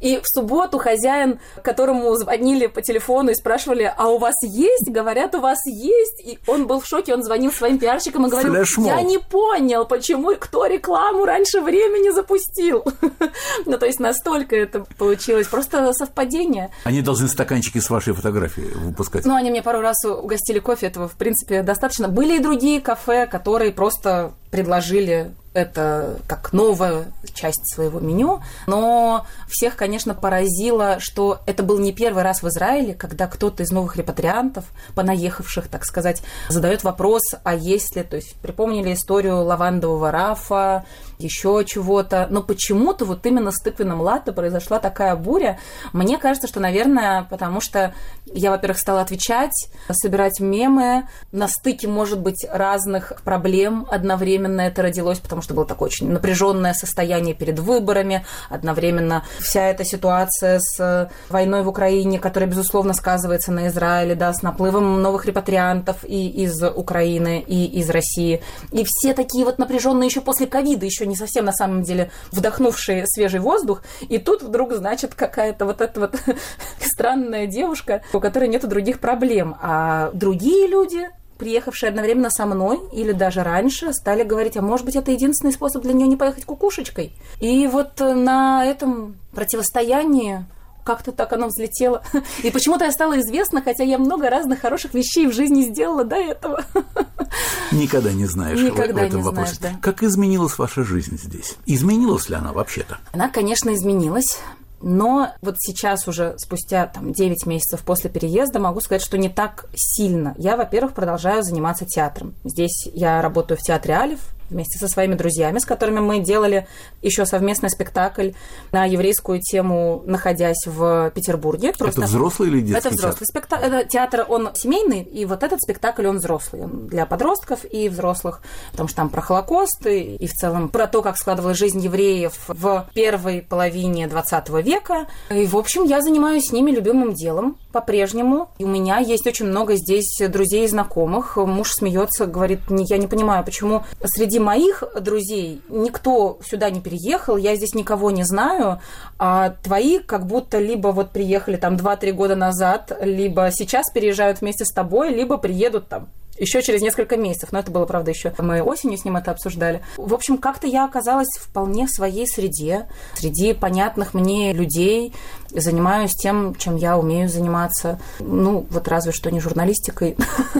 и 0.00 0.18
в 0.22 0.26
субботу 0.26 0.78
хозяин, 0.78 1.40
которому 1.62 2.14
звонили 2.16 2.66
по 2.66 2.82
телефону 2.82 3.30
и 3.30 3.34
спрашивали, 3.34 3.92
а 3.96 4.08
у 4.08 4.18
вас 4.18 4.34
есть? 4.42 4.90
Говорят, 4.90 5.34
у 5.34 5.40
вас 5.40 5.58
есть, 5.66 6.20
и 6.24 6.38
он 6.46 6.66
был 6.66 6.80
в 6.80 6.86
шоке, 6.86 7.14
он 7.14 7.22
звонил 7.22 7.52
своим 7.52 7.78
пиарщикам 7.78 8.26
и 8.26 8.30
говорил, 8.30 8.54
Флешмоб. 8.54 8.86
я 8.86 9.02
не 9.02 9.18
понял, 9.18 9.86
почему, 9.86 10.34
кто 10.38 10.66
рекламу 10.66 11.24
раньше 11.24 11.60
времени 11.60 12.10
запустил. 12.10 12.84
ну, 13.66 13.78
то 13.78 13.86
есть 13.86 14.00
настолько 14.00 14.56
это 14.56 14.84
получилось, 14.98 15.48
просто 15.48 15.89
совпадение. 15.92 16.70
Они 16.84 17.02
должны 17.02 17.28
стаканчики 17.28 17.78
с 17.78 17.90
вашей 17.90 18.12
фотографией 18.12 18.70
выпускать. 18.74 19.24
Ну, 19.24 19.34
они 19.34 19.50
мне 19.50 19.62
пару 19.62 19.80
раз 19.80 19.96
угостили 20.04 20.58
кофе, 20.58 20.86
этого, 20.86 21.08
в 21.08 21.14
принципе, 21.14 21.62
достаточно. 21.62 22.08
Были 22.08 22.36
и 22.36 22.42
другие 22.42 22.80
кафе, 22.80 23.26
которые 23.26 23.72
просто 23.72 24.32
предложили 24.50 25.32
это 25.52 26.18
как 26.26 26.52
новая 26.52 27.06
часть 27.34 27.74
своего 27.74 27.98
меню, 28.00 28.40
но 28.66 29.26
всех, 29.48 29.76
конечно, 29.76 30.14
поразило, 30.14 30.96
что 31.00 31.40
это 31.46 31.62
был 31.62 31.78
не 31.78 31.92
первый 31.92 32.22
раз 32.22 32.42
в 32.42 32.48
Израиле, 32.48 32.94
когда 32.94 33.26
кто-то 33.26 33.62
из 33.62 33.70
новых 33.70 33.96
репатриантов, 33.96 34.66
понаехавших, 34.94 35.68
так 35.68 35.84
сказать, 35.84 36.22
задает 36.48 36.84
вопрос, 36.84 37.22
а 37.42 37.54
есть 37.54 37.96
ли, 37.96 38.02
то 38.02 38.16
есть 38.16 38.34
припомнили 38.36 38.94
историю 38.94 39.42
лавандового 39.44 40.10
рафа, 40.10 40.84
еще 41.18 41.64
чего-то, 41.66 42.26
но 42.30 42.42
почему-то 42.42 43.04
вот 43.04 43.26
именно 43.26 43.50
с 43.50 43.60
тыквенным 43.60 44.00
латте 44.00 44.32
произошла 44.32 44.78
такая 44.78 45.16
буря. 45.16 45.58
Мне 45.92 46.18
кажется, 46.18 46.48
что, 46.48 46.60
наверное, 46.60 47.26
потому 47.28 47.60
что 47.60 47.94
я, 48.26 48.50
во-первых, 48.50 48.78
стала 48.78 49.00
отвечать, 49.00 49.68
собирать 49.90 50.40
мемы, 50.40 51.08
на 51.32 51.48
стыке, 51.48 51.88
может 51.88 52.20
быть, 52.20 52.46
разных 52.48 53.20
проблем 53.22 53.86
одновременно 53.90 54.62
это 54.62 54.82
родилось, 54.82 55.18
потому 55.18 55.39
что 55.42 55.54
было 55.54 55.66
такое 55.66 55.88
очень 55.88 56.10
напряженное 56.10 56.74
состояние 56.74 57.34
перед 57.34 57.58
выборами, 57.58 58.24
одновременно 58.48 59.24
вся 59.40 59.68
эта 59.68 59.84
ситуация 59.84 60.60
с 60.60 61.10
войной 61.28 61.62
в 61.62 61.68
Украине, 61.68 62.18
которая, 62.18 62.48
безусловно, 62.48 62.92
сказывается 62.92 63.52
на 63.52 63.68
Израиле, 63.68 64.14
да, 64.14 64.32
с 64.32 64.42
наплывом 64.42 65.02
новых 65.02 65.26
репатриантов 65.26 66.04
и 66.04 66.28
из 66.28 66.62
Украины, 66.62 67.44
и 67.46 67.64
из 67.80 67.90
России. 67.90 68.42
И 68.72 68.84
все 68.86 69.14
такие 69.14 69.44
вот 69.44 69.58
напряженные 69.58 70.06
еще 70.06 70.20
после 70.20 70.46
ковида, 70.46 70.86
еще 70.86 71.06
не 71.06 71.16
совсем 71.16 71.44
на 71.44 71.52
самом 71.52 71.82
деле 71.82 72.10
вдохнувшие 72.32 73.06
свежий 73.06 73.40
воздух, 73.40 73.82
и 74.08 74.18
тут 74.18 74.42
вдруг, 74.42 74.72
значит, 74.74 75.14
какая-то 75.14 75.64
вот 75.64 75.80
эта 75.80 76.00
вот 76.00 76.16
странная 76.80 77.46
девушка, 77.46 78.02
у 78.12 78.20
которой 78.20 78.48
нет 78.48 78.68
других 78.68 79.00
проблем, 79.00 79.56
а 79.60 80.10
другие 80.12 80.66
люди 80.68 81.08
приехавшие 81.40 81.88
одновременно 81.88 82.30
со 82.30 82.46
мной 82.46 82.78
или 82.92 83.12
даже 83.12 83.42
раньше, 83.42 83.92
стали 83.92 84.22
говорить, 84.22 84.56
а 84.56 84.62
может 84.62 84.84
быть, 84.86 84.94
это 84.94 85.10
единственный 85.10 85.52
способ 85.52 85.82
для 85.82 85.94
нее 85.94 86.06
не 86.06 86.16
поехать 86.16 86.44
кукушечкой. 86.44 87.12
И 87.40 87.66
вот 87.66 87.98
на 87.98 88.64
этом 88.64 89.16
противостоянии 89.32 90.44
как-то 90.84 91.12
так 91.12 91.32
оно 91.32 91.48
взлетело. 91.48 92.02
И 92.42 92.50
почему-то 92.50 92.84
я 92.84 92.92
стала 92.92 93.18
известна, 93.20 93.62
хотя 93.62 93.84
я 93.84 93.98
много 93.98 94.28
разных 94.28 94.60
хороших 94.60 94.94
вещей 94.94 95.26
в 95.26 95.32
жизни 95.32 95.62
сделала 95.62 96.04
до 96.04 96.16
этого. 96.16 96.64
Никогда 97.72 98.12
не 98.12 98.26
знаешь 98.26 98.58
Никогда 98.58 99.02
в 99.02 99.04
этом 99.04 99.18
не 99.18 99.24
вопросе. 99.24 99.54
Знаешь, 99.54 99.76
да. 99.76 99.80
Как 99.80 100.02
изменилась 100.02 100.58
ваша 100.58 100.84
жизнь 100.84 101.18
здесь? 101.18 101.56
Изменилась 101.66 102.28
ли 102.28 102.34
она 102.34 102.52
вообще-то? 102.52 102.98
Она, 103.12 103.28
конечно, 103.28 103.72
изменилась. 103.74 104.38
Но 104.80 105.30
вот 105.42 105.56
сейчас 105.58 106.08
уже, 106.08 106.34
спустя 106.38 106.86
там, 106.86 107.12
9 107.12 107.46
месяцев 107.46 107.82
после 107.82 108.10
переезда, 108.10 108.58
могу 108.58 108.80
сказать, 108.80 109.02
что 109.02 109.18
не 109.18 109.28
так 109.28 109.66
сильно. 109.74 110.34
Я, 110.38 110.56
во-первых, 110.56 110.94
продолжаю 110.94 111.42
заниматься 111.42 111.84
театром. 111.84 112.34
Здесь 112.44 112.88
я 112.94 113.20
работаю 113.20 113.58
в 113.58 113.62
театре 113.62 113.94
Алиф, 113.94 114.20
вместе 114.50 114.78
со 114.78 114.88
своими 114.88 115.14
друзьями, 115.14 115.58
с 115.58 115.64
которыми 115.64 116.00
мы 116.00 116.18
делали 116.20 116.66
еще 117.02 117.26
совместный 117.26 117.70
спектакль 117.70 118.30
на 118.72 118.84
еврейскую 118.84 119.40
тему, 119.40 120.02
находясь 120.06 120.66
в 120.66 121.10
Петербурге. 121.14 121.72
Просто... 121.72 122.02
Это 122.02 122.10
взрослый 122.10 122.48
или 122.50 122.60
детский 122.60 122.88
Это 122.88 122.90
взрослый 122.90 123.26
спектакль. 123.26 123.64
Это 123.64 123.88
театр, 123.88 124.26
он 124.28 124.50
семейный, 124.54 125.02
и 125.02 125.24
вот 125.24 125.42
этот 125.42 125.60
спектакль, 125.60 126.06
он 126.06 126.18
взрослый. 126.18 126.62
Он 126.62 126.86
для 126.86 127.06
подростков 127.06 127.60
и 127.70 127.88
взрослых, 127.88 128.42
потому 128.72 128.88
что 128.88 128.96
там 128.96 129.08
про 129.08 129.20
Холокост 129.20 129.86
и, 129.86 130.16
и 130.16 130.26
в 130.26 130.32
целом 130.32 130.68
про 130.68 130.86
то, 130.86 131.02
как 131.02 131.16
складывалась 131.16 131.58
жизнь 131.58 131.80
евреев 131.80 132.34
в 132.48 132.88
первой 132.94 133.42
половине 133.42 134.06
20 134.06 134.48
века. 134.64 135.06
И, 135.30 135.46
в 135.46 135.56
общем, 135.56 135.84
я 135.84 136.00
занимаюсь 136.00 136.46
с 136.46 136.52
ними 136.52 136.70
любимым 136.70 137.14
делом 137.14 137.56
по-прежнему. 137.72 138.50
У 138.58 138.66
меня 138.66 138.98
есть 138.98 139.26
очень 139.26 139.46
много 139.46 139.76
здесь 139.76 140.20
друзей 140.28 140.64
и 140.64 140.68
знакомых. 140.68 141.36
Муж 141.36 141.72
смеется, 141.72 142.26
говорит, 142.26 142.60
я 142.68 142.98
не 142.98 143.06
понимаю, 143.06 143.44
почему 143.44 143.84
среди 144.04 144.38
моих 144.38 144.82
друзей 145.00 145.62
никто 145.68 146.38
сюда 146.44 146.70
не 146.70 146.80
переехал, 146.80 147.36
я 147.36 147.56
здесь 147.56 147.74
никого 147.74 148.10
не 148.10 148.24
знаю, 148.24 148.80
а 149.18 149.54
твои 149.62 149.98
как 149.98 150.26
будто 150.26 150.58
либо 150.58 150.88
вот 150.88 151.10
приехали 151.10 151.56
там 151.56 151.76
2-3 151.76 152.12
года 152.12 152.36
назад, 152.36 152.96
либо 153.00 153.50
сейчас 153.52 153.90
переезжают 153.90 154.40
вместе 154.40 154.64
с 154.64 154.72
тобой, 154.72 155.14
либо 155.14 155.36
приедут 155.38 155.88
там 155.88 156.08
еще 156.40 156.62
через 156.62 156.82
несколько 156.82 157.16
месяцев. 157.16 157.52
Но 157.52 157.60
это 157.60 157.70
было, 157.70 157.84
правда, 157.84 158.10
еще 158.10 158.32
мы 158.38 158.62
осенью 158.62 158.98
с 158.98 159.04
ним 159.04 159.16
это 159.16 159.30
обсуждали. 159.30 159.82
В 159.96 160.14
общем, 160.14 160.38
как-то 160.38 160.66
я 160.66 160.84
оказалась 160.84 161.28
вполне 161.40 161.86
в 161.86 161.90
своей 161.90 162.26
среде, 162.26 162.88
среди 163.14 163.52
понятных 163.52 164.14
мне 164.14 164.52
людей, 164.52 165.14
занимаюсь 165.50 166.12
тем, 166.12 166.54
чем 166.54 166.76
я 166.76 166.96
умею 166.96 167.28
заниматься. 167.28 168.00
Ну, 168.18 168.66
вот 168.70 168.88
разве 168.88 169.12
что 169.12 169.30
не 169.30 169.40
журналистикой, 169.40 170.16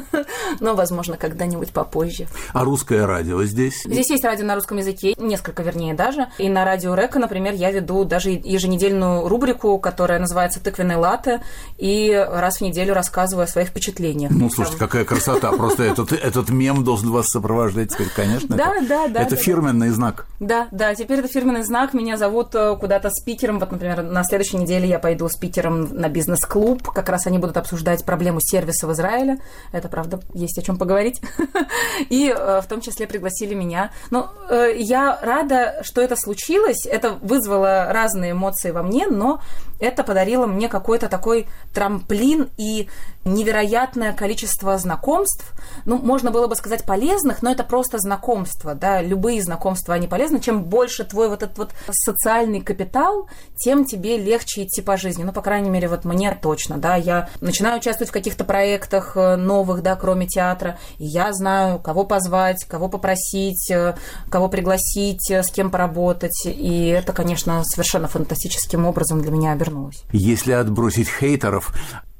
но, 0.61 0.75
возможно, 0.75 1.16
когда-нибудь 1.16 1.71
попозже. 1.71 2.27
А 2.53 2.64
русское 2.64 3.07
радио 3.07 3.43
здесь? 3.45 3.83
Здесь 3.85 4.11
есть 4.11 4.25
радио 4.25 4.45
на 4.45 4.55
русском 4.55 4.79
языке, 4.79 5.14
несколько 5.16 5.62
вернее 5.62 5.95
даже. 5.95 6.29
И 6.38 6.49
на 6.49 6.64
радио 6.64 6.95
Река, 6.95 7.19
например, 7.19 7.55
я 7.55 7.71
веду 7.71 8.05
даже 8.05 8.31
еженедельную 8.31 9.29
рубрику, 9.29 9.79
которая 9.79 10.19
называется 10.19 10.61
«Тыквенные 10.61 10.99
латы», 10.99 11.40
и 11.79 12.12
раз 12.12 12.59
в 12.59 12.61
неделю 12.61 12.95
рассказываю 12.95 13.45
о 13.45 13.47
своих 13.47 13.69
впечатлениях. 13.69 14.31
Ну, 14.33 14.51
слушайте, 14.51 14.79
какая 14.79 15.05
красота! 15.05 15.53
Просто 15.53 15.70
этот, 15.79 16.13
этот 16.13 16.51
мем 16.51 16.85
должен 16.85 17.11
вас 17.11 17.27
сопровождать 17.29 17.93
теперь, 17.93 18.09
конечно. 18.15 18.57
Да, 18.57 18.75
да, 18.89 19.09
да. 19.09 19.23
Это 19.23 19.37
фирменный 19.37 19.91
знак. 19.91 20.27
Да, 20.41 20.69
да, 20.71 20.95
теперь 20.95 21.19
это 21.19 21.29
фирменный 21.29 21.63
знак. 21.63 21.93
Меня 21.95 22.17
зовут 22.17 22.55
э, 22.55 22.77
куда-то 22.77 23.11
спикером. 23.11 23.59
Вот, 23.59 23.71
например, 23.71 24.03
на 24.03 24.25
следующей 24.25 24.57
неделе 24.57 24.89
я 24.89 24.99
пойду 24.99 25.29
с 25.29 25.37
Питером 25.37 25.89
на 25.93 26.09
бизнес-клуб. 26.09 26.83
Как 26.91 27.09
раз 27.09 27.27
они 27.27 27.39
будут 27.39 27.57
обсуждать 27.57 28.05
проблему 28.05 28.41
сервиса 28.41 28.87
в 28.87 28.93
Израиле. 28.93 29.39
Это, 29.73 29.89
правда, 29.89 30.21
есть 30.35 30.59
о 30.59 30.63
чем 30.63 30.79
поговорить. 30.79 31.21
И 32.09 32.35
э, 32.35 32.61
в 32.61 32.67
том 32.67 32.81
числе 32.81 33.07
пригласили 33.07 33.55
меня. 33.55 33.93
Но 34.11 34.33
э, 34.49 34.75
я 34.79 35.19
рада, 35.23 35.83
что 35.83 36.01
это 36.01 36.17
случилось. 36.17 36.87
Это 36.87 37.19
вызвало 37.21 37.93
разные 37.93 38.33
эмоции 38.33 38.71
во 38.71 38.83
мне, 38.83 39.07
но 39.07 39.41
это 39.81 40.05
подарило 40.05 40.47
мне 40.47 40.69
какой-то 40.69 41.09
такой 41.09 41.47
трамплин 41.73 42.51
и 42.57 42.88
невероятное 43.25 44.12
количество 44.12 44.79
знакомств. 44.79 45.53
Ну, 45.85 45.99
можно 45.99 46.31
было 46.31 46.47
бы 46.47 46.57
сказать 46.57 46.85
полезных, 46.85 47.43
но 47.43 47.51
это 47.51 47.64
просто 47.64 47.99
знакомства, 47.99 48.75
да, 48.75 49.03
любые 49.03 49.43
знакомства, 49.43 49.95
они 49.95 50.07
полезны. 50.07 50.40
Чем 50.40 50.64
больше 50.64 51.05
твой 51.05 51.29
вот 51.29 51.43
этот 51.43 51.59
вот 51.59 51.71
социальный 51.90 52.61
капитал, 52.61 53.29
тем 53.57 53.85
тебе 53.85 54.16
легче 54.16 54.64
идти 54.64 54.81
по 54.81 54.97
жизни. 54.97 55.23
Ну, 55.23 55.33
по 55.33 55.43
крайней 55.43 55.71
мере, 55.71 55.88
вот 55.88 56.05
мне 56.05 56.35
точно, 56.40 56.79
да, 56.79 56.97
я 56.97 57.29
начинаю 57.40 57.79
участвовать 57.79 58.11
в 58.11 58.12
каких-то 58.12 58.45
проектах 58.45 59.16
э, 59.16 59.37
новых, 59.37 59.83
да, 59.83 59.97
кроме 59.97 60.27
театра, 60.27 60.79
и 60.99 61.05
я 61.05 61.33
знаю, 61.33 61.79
кого 61.79 62.05
позвать, 62.05 62.64
кого 62.64 62.88
попросить, 62.88 63.71
э, 63.71 63.97
кого 64.31 64.49
пригласить, 64.49 65.31
э, 65.31 65.43
с 65.43 65.51
кем 65.51 65.71
поработать, 65.71 66.47
и 66.47 66.87
это, 66.87 67.12
конечно, 67.12 67.62
совершенно 67.64 68.09
фантастическим 68.09 68.87
образом 68.87 69.21
для 69.21 69.31
меня 69.31 69.53
обернулось. 69.53 69.70
Если 70.13 70.53
отбросить 70.53 71.09
хейтеров, 71.09 71.73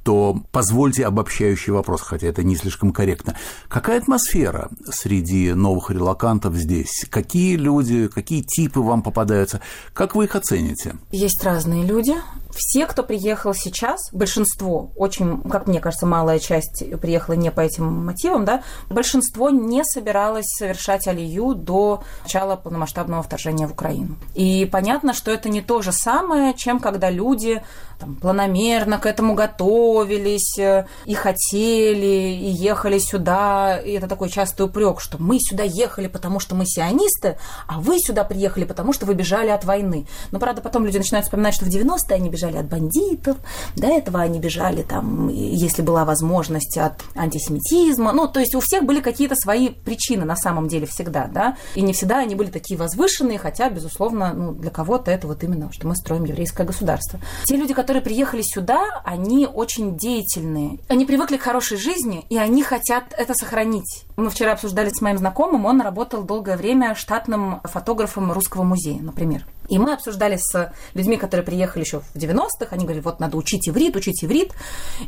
то 0.03 0.41
позвольте 0.51 1.05
обобщающий 1.05 1.71
вопрос, 1.73 2.01
хотя 2.01 2.27
это 2.27 2.43
не 2.43 2.55
слишком 2.55 2.91
корректно. 2.91 3.35
Какая 3.67 3.99
атмосфера 3.99 4.69
среди 4.91 5.53
новых 5.53 5.91
релакантов 5.91 6.55
здесь? 6.55 7.05
Какие 7.09 7.55
люди, 7.55 8.07
какие 8.07 8.41
типы 8.41 8.79
вам 8.79 9.03
попадаются? 9.03 9.61
Как 9.93 10.15
вы 10.15 10.25
их 10.25 10.35
оцените? 10.35 10.95
Есть 11.11 11.43
разные 11.43 11.85
люди. 11.85 12.15
Все, 12.55 12.85
кто 12.85 13.03
приехал 13.03 13.53
сейчас, 13.53 14.11
большинство, 14.11 14.91
очень, 14.95 15.41
как 15.49 15.67
мне 15.67 15.79
кажется, 15.79 16.05
малая 16.05 16.39
часть 16.39 16.83
приехала 16.99 17.35
не 17.35 17.51
по 17.51 17.61
этим 17.61 18.05
мотивам, 18.05 18.45
да, 18.45 18.63
большинство 18.89 19.49
не 19.49 19.83
собиралось 19.83 20.47
совершать 20.57 21.07
алию 21.07 21.53
до 21.53 22.03
начала 22.23 22.55
полномасштабного 22.55 23.23
вторжения 23.23 23.67
в 23.67 23.71
Украину. 23.71 24.17
И 24.35 24.67
понятно, 24.71 25.13
что 25.13 25.31
это 25.31 25.49
не 25.49 25.61
то 25.61 25.81
же 25.81 25.91
самое, 25.91 26.53
чем 26.53 26.79
когда 26.79 27.09
люди 27.09 27.61
там, 28.01 28.15
планомерно 28.15 28.97
к 28.97 29.05
этому 29.05 29.35
готовились 29.35 30.57
э, 30.57 30.87
и 31.05 31.13
хотели, 31.13 32.33
и 32.33 32.49
ехали 32.49 32.97
сюда. 32.97 33.77
И 33.77 33.91
это 33.91 34.07
такой 34.07 34.29
частый 34.29 34.65
упрек, 34.65 34.99
что 34.99 35.21
мы 35.21 35.37
сюда 35.39 35.63
ехали, 35.63 36.07
потому 36.07 36.39
что 36.39 36.55
мы 36.55 36.65
сионисты, 36.65 37.37
а 37.67 37.79
вы 37.79 37.99
сюда 37.99 38.23
приехали, 38.23 38.65
потому 38.65 38.91
что 38.91 39.05
вы 39.05 39.13
бежали 39.13 39.49
от 39.49 39.65
войны. 39.65 40.07
Но, 40.31 40.39
правда, 40.39 40.61
потом 40.61 40.85
люди 40.85 40.97
начинают 40.97 41.25
вспоминать, 41.25 41.53
что 41.53 41.65
в 41.65 41.69
90-е 41.69 42.15
они 42.15 42.29
бежали 42.29 42.40
от 42.47 42.67
бандитов, 42.67 43.37
до 43.75 43.87
этого 43.87 44.21
они 44.21 44.39
бежали, 44.39 44.81
там, 44.81 45.29
если 45.29 45.81
была 45.81 46.05
возможность, 46.05 46.77
от 46.77 47.01
антисемитизма. 47.15 48.11
Ну, 48.11 48.27
то 48.27 48.39
есть 48.39 48.55
у 48.55 48.59
всех 48.59 48.83
были 48.83 49.01
какие-то 49.01 49.35
свои 49.35 49.69
причины 49.69 50.25
на 50.25 50.35
самом 50.35 50.67
деле 50.67 50.85
всегда, 50.85 51.27
да, 51.27 51.57
и 51.75 51.81
не 51.81 51.93
всегда 51.93 52.19
они 52.19 52.35
были 52.35 52.49
такие 52.49 52.77
возвышенные, 52.77 53.37
хотя, 53.37 53.69
безусловно, 53.69 54.33
ну, 54.33 54.51
для 54.53 54.69
кого-то 54.69 55.11
это 55.11 55.27
вот 55.27 55.43
именно, 55.43 55.71
что 55.71 55.87
мы 55.87 55.95
строим 55.95 56.25
еврейское 56.25 56.65
государство. 56.65 57.19
Те 57.45 57.57
люди, 57.57 57.73
которые 57.73 58.01
приехали 58.01 58.41
сюда, 58.41 59.01
они 59.05 59.47
очень 59.47 59.97
деятельные. 59.97 60.79
Они 60.87 61.05
привыкли 61.05 61.37
к 61.37 61.41
хорошей 61.41 61.77
жизни, 61.77 62.25
и 62.29 62.37
они 62.37 62.63
хотят 62.63 63.13
это 63.17 63.33
сохранить. 63.33 64.05
Мы 64.15 64.29
вчера 64.29 64.53
обсуждали 64.53 64.89
с 64.89 65.01
моим 65.01 65.17
знакомым, 65.17 65.65
он 65.65 65.81
работал 65.81 66.23
долгое 66.23 66.57
время 66.57 66.95
штатным 66.95 67.61
фотографом 67.63 68.31
Русского 68.31 68.63
музея, 68.63 69.01
например. 69.01 69.45
И 69.69 69.79
мы 69.79 69.93
обсуждали 69.93 70.37
с 70.37 70.73
людьми, 70.93 71.15
которые 71.15 71.45
приехали 71.45 71.83
еще 71.83 72.01
в 72.01 72.17
90-х, 72.31 72.67
они 72.71 72.83
говорили, 72.83 73.03
вот 73.03 73.19
надо 73.19 73.37
учить 73.37 73.67
иврит, 73.67 73.95
учить 73.95 74.23
иврит. 74.23 74.53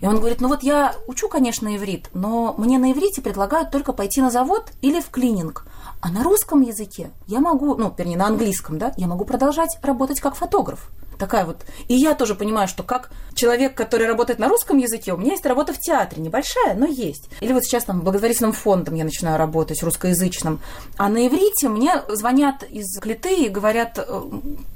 И 0.01 0.07
он 0.07 0.17
говорит, 0.17 0.41
ну 0.41 0.47
вот 0.47 0.63
я 0.63 0.95
учу, 1.07 1.29
конечно, 1.29 1.75
иврит, 1.75 2.09
но 2.13 2.55
мне 2.57 2.77
на 2.77 2.91
иврите 2.91 3.21
предлагают 3.21 3.71
только 3.71 3.93
пойти 3.93 4.21
на 4.21 4.31
завод 4.31 4.71
или 4.81 4.99
в 4.99 5.09
клининг. 5.09 5.65
А 6.01 6.09
на 6.09 6.23
русском 6.23 6.61
языке 6.61 7.11
я 7.27 7.39
могу, 7.39 7.75
ну, 7.75 7.93
вернее, 7.97 8.17
на 8.17 8.27
английском, 8.27 8.77
да, 8.77 8.93
я 8.97 9.07
могу 9.07 9.25
продолжать 9.25 9.77
работать 9.81 10.19
как 10.19 10.35
фотограф 10.35 10.89
такая 11.23 11.45
вот. 11.45 11.61
И 11.87 11.95
я 11.95 12.15
тоже 12.15 12.35
понимаю, 12.35 12.67
что 12.67 12.83
как 12.83 13.09
человек, 13.33 13.75
который 13.75 14.07
работает 14.07 14.39
на 14.39 14.49
русском 14.49 14.77
языке, 14.77 15.13
у 15.13 15.17
меня 15.17 15.31
есть 15.31 15.45
работа 15.45 15.71
в 15.71 15.79
театре, 15.79 16.21
небольшая, 16.21 16.73
но 16.75 16.85
есть. 16.85 17.29
Или 17.39 17.53
вот 17.53 17.63
сейчас 17.63 17.85
там 17.85 18.01
благотворительным 18.01 18.51
фондом 18.51 18.95
я 18.95 19.05
начинаю 19.05 19.37
работать, 19.37 19.81
русскоязычным. 19.81 20.59
А 20.97 21.07
на 21.07 21.25
иврите 21.25 21.69
мне 21.69 22.01
звонят 22.09 22.63
из 22.63 22.99
Клиты 22.99 23.45
и 23.45 23.49
говорят, 23.49 23.97
«Э, 23.97 24.21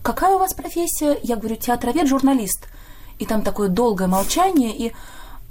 какая 0.01 0.35
у 0.35 0.39
вас 0.39 0.53
профессия? 0.53 1.17
Я 1.21 1.35
говорю, 1.35 1.57
театровед, 1.57 2.07
журналист. 2.07 2.67
И 3.19 3.25
там 3.25 3.41
такое 3.41 3.67
долгое 3.67 4.07
молчание, 4.07 4.73
и... 4.75 4.93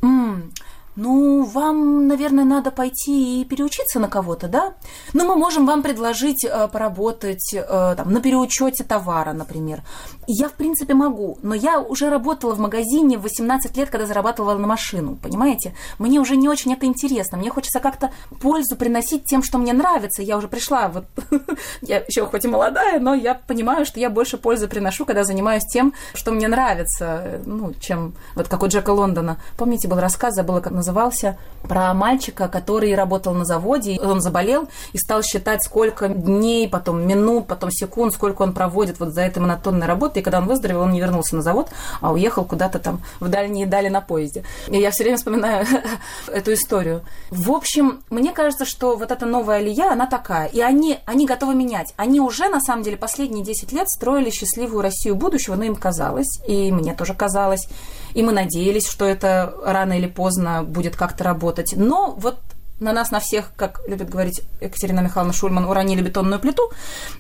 М-м, 0.02 0.52
ну, 0.96 1.44
вам, 1.44 2.08
наверное, 2.08 2.44
надо 2.44 2.70
пойти 2.70 3.40
и 3.40 3.44
переучиться 3.44 4.00
на 4.00 4.08
кого-то, 4.08 4.48
да? 4.48 4.74
Но 5.12 5.24
ну, 5.24 5.34
мы 5.34 5.36
можем 5.36 5.66
вам 5.66 5.82
предложить 5.82 6.44
э, 6.44 6.68
поработать 6.68 7.52
э, 7.52 7.94
там, 7.96 8.10
на 8.10 8.20
переучете 8.20 8.82
товара, 8.82 9.32
например. 9.34 9.82
Я, 10.26 10.48
в 10.48 10.54
принципе, 10.54 10.94
могу, 10.94 11.38
но 11.42 11.54
я 11.54 11.80
уже 11.80 12.08
работала 12.08 12.54
в 12.54 12.58
магазине 12.58 13.18
в 13.18 13.22
18 13.22 13.76
лет, 13.76 13.90
когда 13.90 14.06
зарабатывала 14.06 14.56
на 14.56 14.66
машину, 14.66 15.16
понимаете? 15.16 15.74
Мне 15.98 16.18
уже 16.18 16.36
не 16.36 16.48
очень 16.48 16.72
это 16.72 16.86
интересно. 16.86 17.36
Мне 17.36 17.50
хочется 17.50 17.80
как-то 17.80 18.10
пользу 18.40 18.74
приносить 18.76 19.24
тем, 19.24 19.42
что 19.42 19.58
мне 19.58 19.74
нравится. 19.74 20.22
Я 20.22 20.38
уже 20.38 20.48
пришла, 20.48 20.88
вот 20.88 21.04
я 21.82 21.98
еще 21.98 22.24
хоть 22.26 22.44
и 22.46 22.48
молодая, 22.48 22.98
но 23.00 23.14
я 23.14 23.34
понимаю, 23.34 23.84
что 23.84 24.00
я 24.00 24.08
больше 24.08 24.38
пользы 24.38 24.66
приношу, 24.66 25.04
когда 25.04 25.24
занимаюсь 25.24 25.64
тем, 25.64 25.92
что 26.14 26.32
мне 26.32 26.48
нравится, 26.48 27.42
ну, 27.44 27.74
чем 27.74 28.14
вот 28.34 28.48
как 28.48 28.62
у 28.62 28.66
Джека 28.66 28.90
Лондона. 28.90 29.38
Помните, 29.58 29.88
был 29.88 30.00
рассказ, 30.00 30.34
забыла, 30.34 30.60
как 30.60 30.72
назывался, 30.86 31.36
про 31.66 31.92
мальчика, 31.94 32.48
который 32.48 32.94
работал 32.94 33.34
на 33.34 33.44
заводе, 33.44 33.98
он 34.00 34.20
заболел 34.20 34.68
и 34.92 34.98
стал 34.98 35.22
считать, 35.22 35.64
сколько 35.64 36.08
дней, 36.08 36.68
потом 36.68 37.06
минут, 37.06 37.46
потом 37.46 37.70
секунд, 37.70 38.12
сколько 38.12 38.42
он 38.42 38.52
проводит 38.52 39.00
вот 39.00 39.10
за 39.10 39.22
этой 39.22 39.38
монотонной 39.40 39.86
работой. 39.86 40.20
И 40.20 40.22
когда 40.22 40.38
он 40.38 40.46
выздоровел, 40.46 40.82
он 40.82 40.92
не 40.92 41.00
вернулся 41.00 41.36
на 41.36 41.42
завод, 41.42 41.68
а 42.00 42.12
уехал 42.12 42.44
куда-то 42.44 42.78
там 42.78 43.00
в 43.20 43.28
дальние 43.28 43.66
дали 43.66 43.88
на 43.88 44.00
поезде. 44.00 44.44
И 44.68 44.78
я 44.78 44.90
все 44.90 45.02
время 45.02 45.16
вспоминаю 45.16 45.66
эту 46.28 46.52
историю. 46.52 47.02
В 47.30 47.50
общем, 47.50 48.00
мне 48.10 48.32
кажется, 48.32 48.64
что 48.64 48.96
вот 48.96 49.10
эта 49.10 49.26
новая 49.26 49.56
Алия, 49.56 49.90
она 49.90 50.06
такая. 50.06 50.46
И 50.46 50.60
они, 50.60 51.00
они 51.04 51.26
готовы 51.26 51.54
менять. 51.54 51.94
Они 51.96 52.20
уже, 52.20 52.48
на 52.48 52.60
самом 52.60 52.82
деле, 52.82 52.96
последние 52.96 53.44
10 53.44 53.72
лет 53.72 53.88
строили 53.88 54.30
счастливую 54.30 54.82
Россию 54.82 55.16
будущего, 55.16 55.56
но 55.56 55.64
им 55.64 55.74
казалось, 55.74 56.40
и 56.46 56.70
мне 56.70 56.94
тоже 56.94 57.14
казалось, 57.14 57.66
и 58.16 58.22
мы 58.22 58.32
надеялись, 58.32 58.88
что 58.88 59.04
это 59.04 59.54
рано 59.62 59.92
или 59.92 60.06
поздно 60.06 60.64
будет 60.64 60.96
как-то 60.96 61.22
работать. 61.22 61.74
Но 61.76 62.14
вот 62.16 62.38
на 62.80 62.92
нас, 62.92 63.10
на 63.10 63.20
всех, 63.20 63.52
как 63.56 63.80
любит 63.86 64.10
говорить 64.10 64.42
Екатерина 64.60 65.00
Михайловна 65.00 65.32
Шульман, 65.32 65.64
уронили 65.64 66.02
бетонную 66.02 66.40
плиту, 66.40 66.70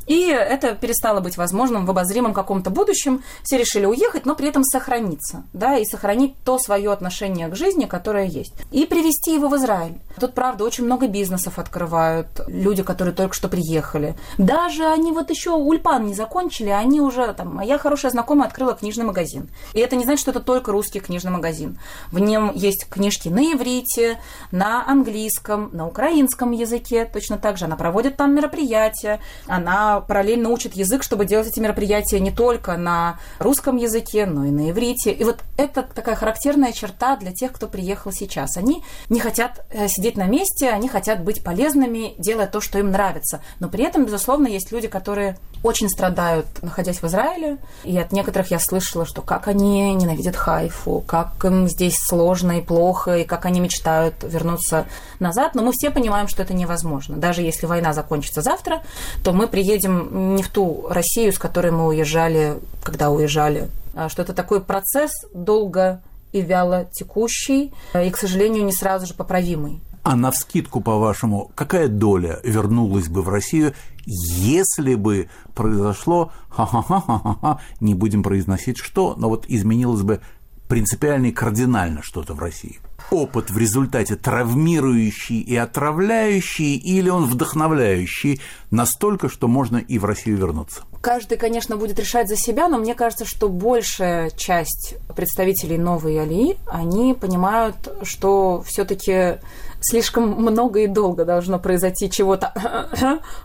и 0.06 0.28
это 0.28 0.74
перестало 0.74 1.20
быть 1.20 1.36
возможным 1.36 1.86
в 1.86 1.90
обозримом 1.90 2.34
каком-то 2.34 2.70
будущем. 2.70 3.22
Все 3.42 3.58
решили 3.58 3.86
уехать, 3.86 4.26
но 4.26 4.34
при 4.34 4.48
этом 4.48 4.64
сохраниться, 4.64 5.44
да, 5.52 5.78
и 5.78 5.84
сохранить 5.84 6.34
то 6.44 6.58
свое 6.58 6.92
отношение 6.92 7.48
к 7.48 7.56
жизни, 7.56 7.86
которое 7.86 8.26
есть. 8.26 8.52
И 8.70 8.86
привести 8.86 9.34
его 9.34 9.48
в 9.48 9.56
Израиль. 9.56 10.00
Тут, 10.20 10.34
правда, 10.34 10.64
очень 10.64 10.84
много 10.84 11.08
бизнесов 11.08 11.58
открывают 11.58 12.28
люди, 12.46 12.82
которые 12.82 13.14
только 13.14 13.34
что 13.34 13.48
приехали. 13.48 14.16
Даже 14.38 14.86
они 14.86 15.12
вот 15.12 15.30
еще 15.30 15.50
ульпан 15.50 16.06
не 16.06 16.14
закончили, 16.14 16.70
они 16.70 17.00
уже, 17.00 17.32
там, 17.34 17.54
моя 17.54 17.78
хорошая 17.78 18.10
знакомая 18.10 18.48
открыла 18.48 18.74
книжный 18.74 19.04
магазин. 19.04 19.48
И 19.72 19.80
это 19.80 19.96
не 19.96 20.04
значит, 20.04 20.20
что 20.20 20.30
это 20.30 20.40
только 20.40 20.72
русский 20.72 21.00
книжный 21.00 21.32
магазин. 21.32 21.78
В 22.10 22.18
нем 22.18 22.52
есть 22.54 22.86
книжки 22.88 23.28
на 23.28 23.52
иврите, 23.52 24.18
на 24.50 24.86
английском, 24.86 25.45
русском, 25.46 25.70
на 25.72 25.86
украинском 25.86 26.52
языке 26.52 27.04
точно 27.04 27.38
так 27.38 27.56
же. 27.56 27.64
Она 27.66 27.76
проводит 27.76 28.16
там 28.16 28.34
мероприятия, 28.34 29.20
она 29.46 30.00
параллельно 30.00 30.50
учит 30.50 30.74
язык, 30.74 31.02
чтобы 31.02 31.24
делать 31.24 31.48
эти 31.48 31.60
мероприятия 31.60 32.20
не 32.20 32.30
только 32.30 32.76
на 32.76 33.18
русском 33.38 33.76
языке, 33.76 34.26
но 34.26 34.44
и 34.44 34.50
на 34.50 34.70
иврите. 34.70 35.12
И 35.12 35.24
вот 35.24 35.38
это 35.56 35.82
такая 35.82 36.16
характерная 36.16 36.72
черта 36.72 37.16
для 37.16 37.32
тех, 37.32 37.52
кто 37.52 37.68
приехал 37.68 38.12
сейчас. 38.12 38.56
Они 38.56 38.82
не 39.08 39.20
хотят 39.20 39.64
э, 39.70 39.88
сидеть 39.88 40.16
на 40.16 40.26
месте, 40.26 40.70
они 40.70 40.88
хотят 40.88 41.22
быть 41.22 41.42
полезными, 41.42 42.14
делая 42.18 42.46
то, 42.46 42.60
что 42.60 42.78
им 42.78 42.90
нравится. 42.90 43.40
Но 43.60 43.68
при 43.68 43.84
этом, 43.84 44.04
безусловно, 44.04 44.48
есть 44.48 44.72
люди, 44.72 44.88
которые 44.88 45.38
очень 45.66 45.88
страдают, 45.88 46.46
находясь 46.62 47.02
в 47.02 47.06
Израиле. 47.06 47.58
И 47.84 47.98
от 47.98 48.12
некоторых 48.12 48.50
я 48.50 48.58
слышала, 48.58 49.04
что 49.04 49.20
как 49.20 49.48
они 49.48 49.92
ненавидят 49.94 50.36
Хайфу, 50.36 51.02
как 51.06 51.44
им 51.44 51.68
здесь 51.68 51.96
сложно 52.08 52.58
и 52.58 52.62
плохо, 52.62 53.18
и 53.18 53.24
как 53.24 53.44
они 53.46 53.60
мечтают 53.60 54.14
вернуться 54.22 54.86
назад. 55.18 55.54
Но 55.54 55.62
мы 55.62 55.72
все 55.72 55.90
понимаем, 55.90 56.28
что 56.28 56.42
это 56.42 56.54
невозможно. 56.54 57.16
Даже 57.16 57.42
если 57.42 57.66
война 57.66 57.92
закончится 57.92 58.42
завтра, 58.42 58.82
то 59.24 59.32
мы 59.32 59.48
приедем 59.48 60.36
не 60.36 60.42
в 60.42 60.48
ту 60.48 60.86
Россию, 60.88 61.32
с 61.32 61.38
которой 61.38 61.72
мы 61.72 61.86
уезжали, 61.88 62.58
когда 62.82 63.10
уезжали. 63.10 63.68
А 63.94 64.08
что 64.08 64.22
это 64.22 64.34
такой 64.34 64.60
процесс 64.60 65.10
долго 65.34 66.00
и 66.32 66.42
вяло 66.42 66.86
текущий, 66.92 67.72
и, 67.94 68.10
к 68.10 68.16
сожалению, 68.16 68.64
не 68.64 68.72
сразу 68.72 69.06
же 69.06 69.14
поправимый. 69.14 69.80
А 70.06 70.14
на 70.14 70.30
вскидку, 70.30 70.80
по-вашему, 70.80 71.50
какая 71.56 71.88
доля 71.88 72.38
вернулась 72.44 73.08
бы 73.08 73.22
в 73.22 73.28
Россию, 73.28 73.74
если 74.04 74.94
бы 74.94 75.28
произошло, 75.52 76.30
ха-ха-ха-ха-ха, 76.48 77.58
не 77.80 77.96
будем 77.96 78.22
произносить 78.22 78.78
что, 78.78 79.16
но 79.16 79.28
вот 79.28 79.46
изменилось 79.48 80.02
бы 80.02 80.20
принципиально 80.68 81.26
и 81.26 81.32
кардинально 81.32 82.04
что-то 82.04 82.34
в 82.34 82.38
России? 82.38 82.78
Опыт 83.10 83.50
в 83.50 83.58
результате 83.58 84.14
травмирующий 84.14 85.40
и 85.40 85.56
отравляющий, 85.56 86.76
или 86.76 87.08
он 87.08 87.24
вдохновляющий 87.24 88.40
настолько, 88.70 89.28
что 89.28 89.48
можно 89.48 89.78
и 89.78 89.98
в 89.98 90.04
Россию 90.04 90.36
вернуться? 90.36 90.84
каждый, 91.06 91.38
конечно, 91.38 91.76
будет 91.76 92.00
решать 92.00 92.28
за 92.28 92.34
себя, 92.34 92.66
но 92.66 92.78
мне 92.78 92.96
кажется, 92.96 93.24
что 93.24 93.48
большая 93.48 94.28
часть 94.30 94.96
представителей 95.14 95.78
новой 95.78 96.20
Алии, 96.20 96.58
они 96.66 97.14
понимают, 97.14 97.76
что 98.02 98.60
все-таки 98.66 99.38
слишком 99.86 100.30
много 100.30 100.80
и 100.80 100.86
долго 100.86 101.24
должно 101.24 101.58
произойти 101.58 102.10
чего-то 102.10 102.52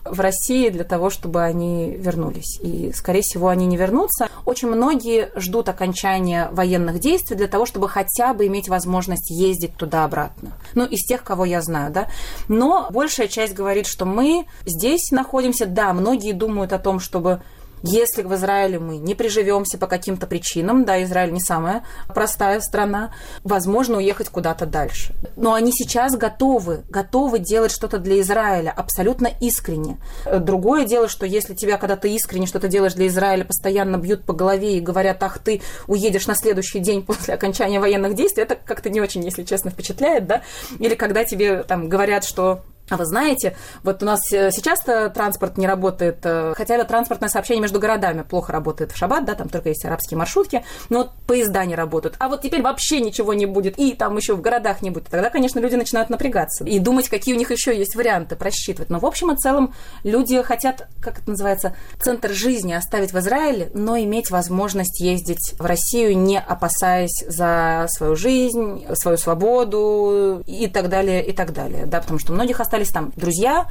в 0.04 0.20
России 0.20 0.70
для 0.70 0.84
того, 0.84 1.10
чтобы 1.10 1.44
они 1.44 1.96
вернулись. 1.98 2.60
И, 2.62 2.92
скорее 2.94 3.22
всего, 3.22 3.50
они 3.50 3.66
не 3.66 3.78
вернутся. 3.78 4.28
Очень 4.46 4.70
многие 4.70 5.32
ждут 5.36 5.70
окончания 5.70 6.50
военных 6.52 7.00
действий 7.00 7.36
для 7.36 7.48
того, 7.48 7.66
чтобы 7.66 7.88
хотя 7.90 8.34
бы 8.34 8.48
иметь 8.48 8.70
возможность 8.70 9.30
ездить 9.30 9.76
туда-обратно. 9.76 10.54
Ну, 10.74 10.86
из 10.86 11.06
тех, 11.06 11.24
кого 11.24 11.46
я 11.46 11.62
знаю, 11.62 11.92
да. 11.92 12.08
Но 12.48 12.88
большая 12.90 13.28
часть 13.28 13.54
говорит, 13.54 13.86
что 13.86 14.06
мы 14.06 14.48
здесь 14.66 15.12
находимся. 15.12 15.66
Да, 15.66 15.94
многие 15.94 16.34
думают 16.34 16.74
о 16.74 16.80
том, 16.80 17.00
чтобы 17.00 17.42
если 17.84 18.24
в 18.24 18.34
Израиле 18.36 18.80
мы 18.80 18.98
не 18.98 19.16
приживемся 19.16 19.78
по 19.78 19.88
каким-то 19.88 20.28
причинам, 20.28 20.86
да, 20.86 21.02
Израиль 21.04 21.32
не 21.32 21.40
самая 21.40 21.84
простая 22.08 22.60
страна, 22.62 23.14
возможно 23.44 23.98
уехать 23.98 24.30
куда-то 24.30 24.66
дальше. 24.66 25.14
Но 25.36 25.54
они 25.54 25.72
сейчас 25.72 26.16
готовы, 26.16 26.84
готовы 26.90 27.40
делать 27.40 27.72
что-то 27.72 27.98
для 27.98 28.22
Израиля 28.22 28.72
абсолютно 28.72 29.30
искренне. 29.40 29.98
Другое 30.40 30.86
дело, 30.86 31.08
что 31.08 31.26
если 31.26 31.54
тебя, 31.56 31.78
когда 31.78 31.96
ты 31.96 32.14
искренне 32.14 32.48
что-то 32.48 32.68
делаешь 32.68 32.94
для 32.94 33.08
Израиля, 33.08 33.46
постоянно 33.46 33.98
бьют 33.98 34.24
по 34.24 34.34
голове 34.34 34.78
и 34.78 34.82
говорят, 34.82 35.22
ах, 35.24 35.40
ты 35.40 35.62
уедешь 35.88 36.28
на 36.28 36.36
следующий 36.36 36.80
день 36.80 37.04
после 37.04 37.34
окончания 37.34 37.80
военных 37.80 38.16
действий, 38.16 38.44
это 38.44 38.56
как-то 38.56 38.90
не 38.90 39.02
очень, 39.02 39.24
если 39.24 39.44
честно, 39.44 39.72
впечатляет, 39.72 40.28
да? 40.28 40.42
Или 40.80 40.96
когда 40.96 41.24
тебе 41.24 41.64
там 41.64 41.90
говорят, 41.90 42.24
что 42.24 42.62
а 42.92 42.98
вы 42.98 43.06
знаете, 43.06 43.56
вот 43.84 44.04
у 44.04 44.06
нас 44.06 44.20
э, 44.34 44.52
сейчас-то 44.52 45.10
транспорт 45.10 45.58
не 45.58 45.66
работает, 45.66 46.18
э, 46.24 46.54
хотя 46.56 46.84
транспортное 46.84 47.30
сообщение 47.30 47.62
между 47.62 47.80
городами 47.80 48.24
плохо 48.24 48.52
работает 48.52 48.92
в 48.92 48.98
шаббат, 48.98 49.26
да, 49.26 49.34
там 49.34 49.48
только 49.48 49.70
есть 49.70 49.86
арабские 49.86 50.18
маршрутки, 50.18 50.66
но 50.90 51.00
вот 51.00 51.12
поезда 51.26 51.64
не 51.66 51.76
работают. 51.76 52.16
А 52.20 52.28
вот 52.28 52.42
теперь 52.42 52.62
вообще 52.62 53.00
ничего 53.00 53.34
не 53.34 53.46
будет, 53.46 53.80
и 53.80 53.94
там 53.94 54.18
еще 54.18 54.36
в 54.36 54.42
городах 54.42 54.82
не 54.82 54.90
будет. 54.90 55.08
Тогда, 55.08 55.30
конечно, 55.30 55.60
люди 55.60 55.76
начинают 55.76 56.10
напрягаться 56.10 56.66
и 56.66 56.80
думать, 56.80 57.08
какие 57.08 57.34
у 57.34 57.38
них 57.38 57.50
еще 57.52 57.78
есть 57.78 57.96
варианты 57.96 58.36
просчитывать. 58.36 58.90
Но 58.90 59.00
в 59.00 59.06
общем 59.06 59.32
и 59.32 59.38
целом 59.38 59.74
люди 60.04 60.42
хотят, 60.42 60.88
как 61.02 61.20
это 61.20 61.30
называется, 61.30 61.76
центр 62.02 62.32
жизни 62.32 62.74
оставить 62.74 63.14
в 63.14 63.20
Израиле, 63.20 63.72
но 63.74 63.98
иметь 63.98 64.32
возможность 64.32 65.00
ездить 65.00 65.54
в 65.58 65.66
Россию, 65.66 66.18
не 66.18 66.40
опасаясь 66.40 67.24
за 67.28 67.86
свою 67.88 68.16
жизнь, 68.16 68.86
свою 68.96 69.18
свободу 69.18 70.44
и 70.46 70.68
так 70.68 70.90
далее, 70.90 71.26
и 71.26 71.32
так 71.32 71.54
далее. 71.54 71.86
Да, 71.86 72.02
потому 72.02 72.20
что 72.20 72.34
многих 72.34 72.60
остались 72.60 72.81
остались 72.82 72.90
там 72.90 73.12
друзья, 73.16 73.68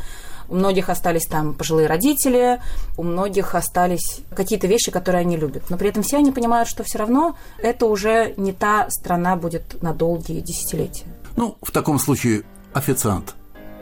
у 0.48 0.56
многих 0.56 0.88
остались 0.88 1.26
там 1.26 1.54
пожилые 1.54 1.86
родители, 1.86 2.60
у 2.96 3.02
многих 3.02 3.54
остались 3.54 4.20
какие-то 4.34 4.66
вещи, 4.66 4.90
которые 4.90 5.20
они 5.20 5.36
любят. 5.36 5.70
Но 5.70 5.76
при 5.76 5.88
этом 5.88 6.02
все 6.02 6.18
они 6.18 6.32
понимают, 6.32 6.68
что 6.68 6.82
все 6.82 6.98
равно 6.98 7.36
это 7.58 7.86
уже 7.86 8.34
не 8.36 8.52
та 8.52 8.88
страна 8.90 9.36
будет 9.36 9.82
на 9.82 9.92
долгие 9.92 10.40
десятилетия. 10.40 11.06
Ну, 11.36 11.56
в 11.62 11.70
таком 11.70 11.98
случае, 11.98 12.42
официант, 12.72 13.34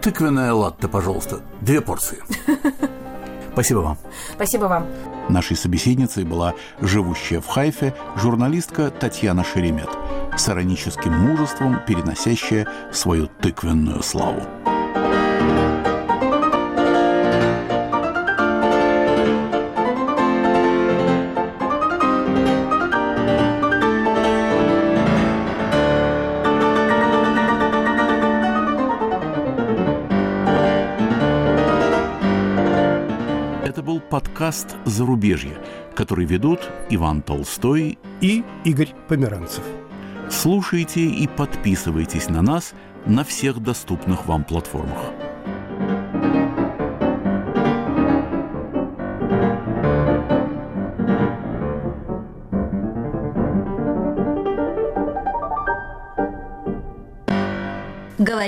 тыквенная 0.02 0.52
латте, 0.52 0.88
пожалуйста, 0.88 1.40
две 1.60 1.80
порции. 1.80 2.18
Спасибо 3.52 3.78
вам. 3.78 3.98
Спасибо 4.34 4.64
вам. 4.66 4.86
Нашей 5.28 5.56
собеседницей 5.56 6.24
была 6.24 6.54
живущая 6.80 7.40
в 7.40 7.48
Хайфе 7.48 7.94
журналистка 8.14 8.90
Татьяна 8.90 9.42
Шеремет, 9.42 9.88
с 10.36 10.48
ироническим 10.48 11.12
мужеством 11.12 11.80
переносящая 11.86 12.68
свою 12.92 13.26
тыквенную 13.26 14.02
славу. 14.02 14.42
Подкаст 34.18 34.74
«Зарубежье», 34.84 35.56
который 35.94 36.24
ведут 36.24 36.58
Иван 36.90 37.22
Толстой 37.22 38.00
и 38.20 38.42
Игорь 38.64 38.92
Померанцев. 39.06 39.62
Слушайте 40.28 41.06
и 41.06 41.28
подписывайтесь 41.28 42.28
на 42.28 42.42
нас 42.42 42.74
на 43.06 43.22
всех 43.22 43.60
доступных 43.62 44.26
вам 44.26 44.42
платформах. 44.42 45.27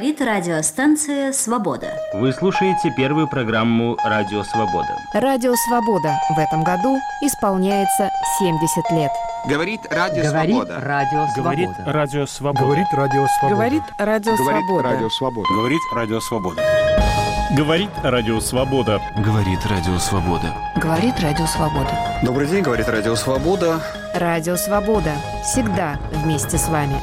Говорит 0.00 0.22
радиостанция 0.22 1.30
«Свобода». 1.30 1.92
Вы 2.14 2.32
слушаете 2.32 2.90
первую 2.96 3.28
программу 3.28 3.98
«Радио 4.02 4.42
Свобода». 4.44 4.96
«Радио 5.12 5.54
Свобода» 5.68 6.14
в 6.34 6.38
этом 6.38 6.64
году 6.64 6.96
исполняется 7.20 8.08
70 8.38 8.90
лет. 8.92 9.10
Говорит 9.46 9.80
Радио 9.90 10.22
Говорит 10.22 10.54
Свобода. 10.54 10.80
Радио 10.80 11.26
Говорит 11.36 11.68
Свобода. 11.68 11.92
Радио 11.92 12.26
Свобода. 12.26 12.64
Говорит 12.64 12.86
Радио 12.94 13.26
Свобода. 13.26 13.54
Говорит 13.54 13.82
Радио 13.98 14.36
Говорит 14.36 14.62
Свобода. 14.64 14.88
Радио 14.88 15.10
Свобода. 15.10 15.48
Говорит 15.50 15.80
Радио 15.92 16.20
Свобода. 16.20 16.62
Говорит 17.54 17.90
Радио 18.02 18.40
Свобода. 18.40 19.00
Говорит 19.18 19.66
Радио 19.66 19.98
Свобода. 19.98 20.54
Говорит 20.76 21.20
Радио 21.20 21.46
Свобода. 21.46 21.90
Добрый 22.22 22.46
день, 22.46 22.62
говорит 22.62 22.88
Радио 22.88 23.14
Свобода. 23.16 23.82
Радио 24.14 24.56
Свобода. 24.56 25.12
Всегда 25.44 25.98
вместе 26.10 26.56
с 26.56 26.68
вами. 26.68 26.98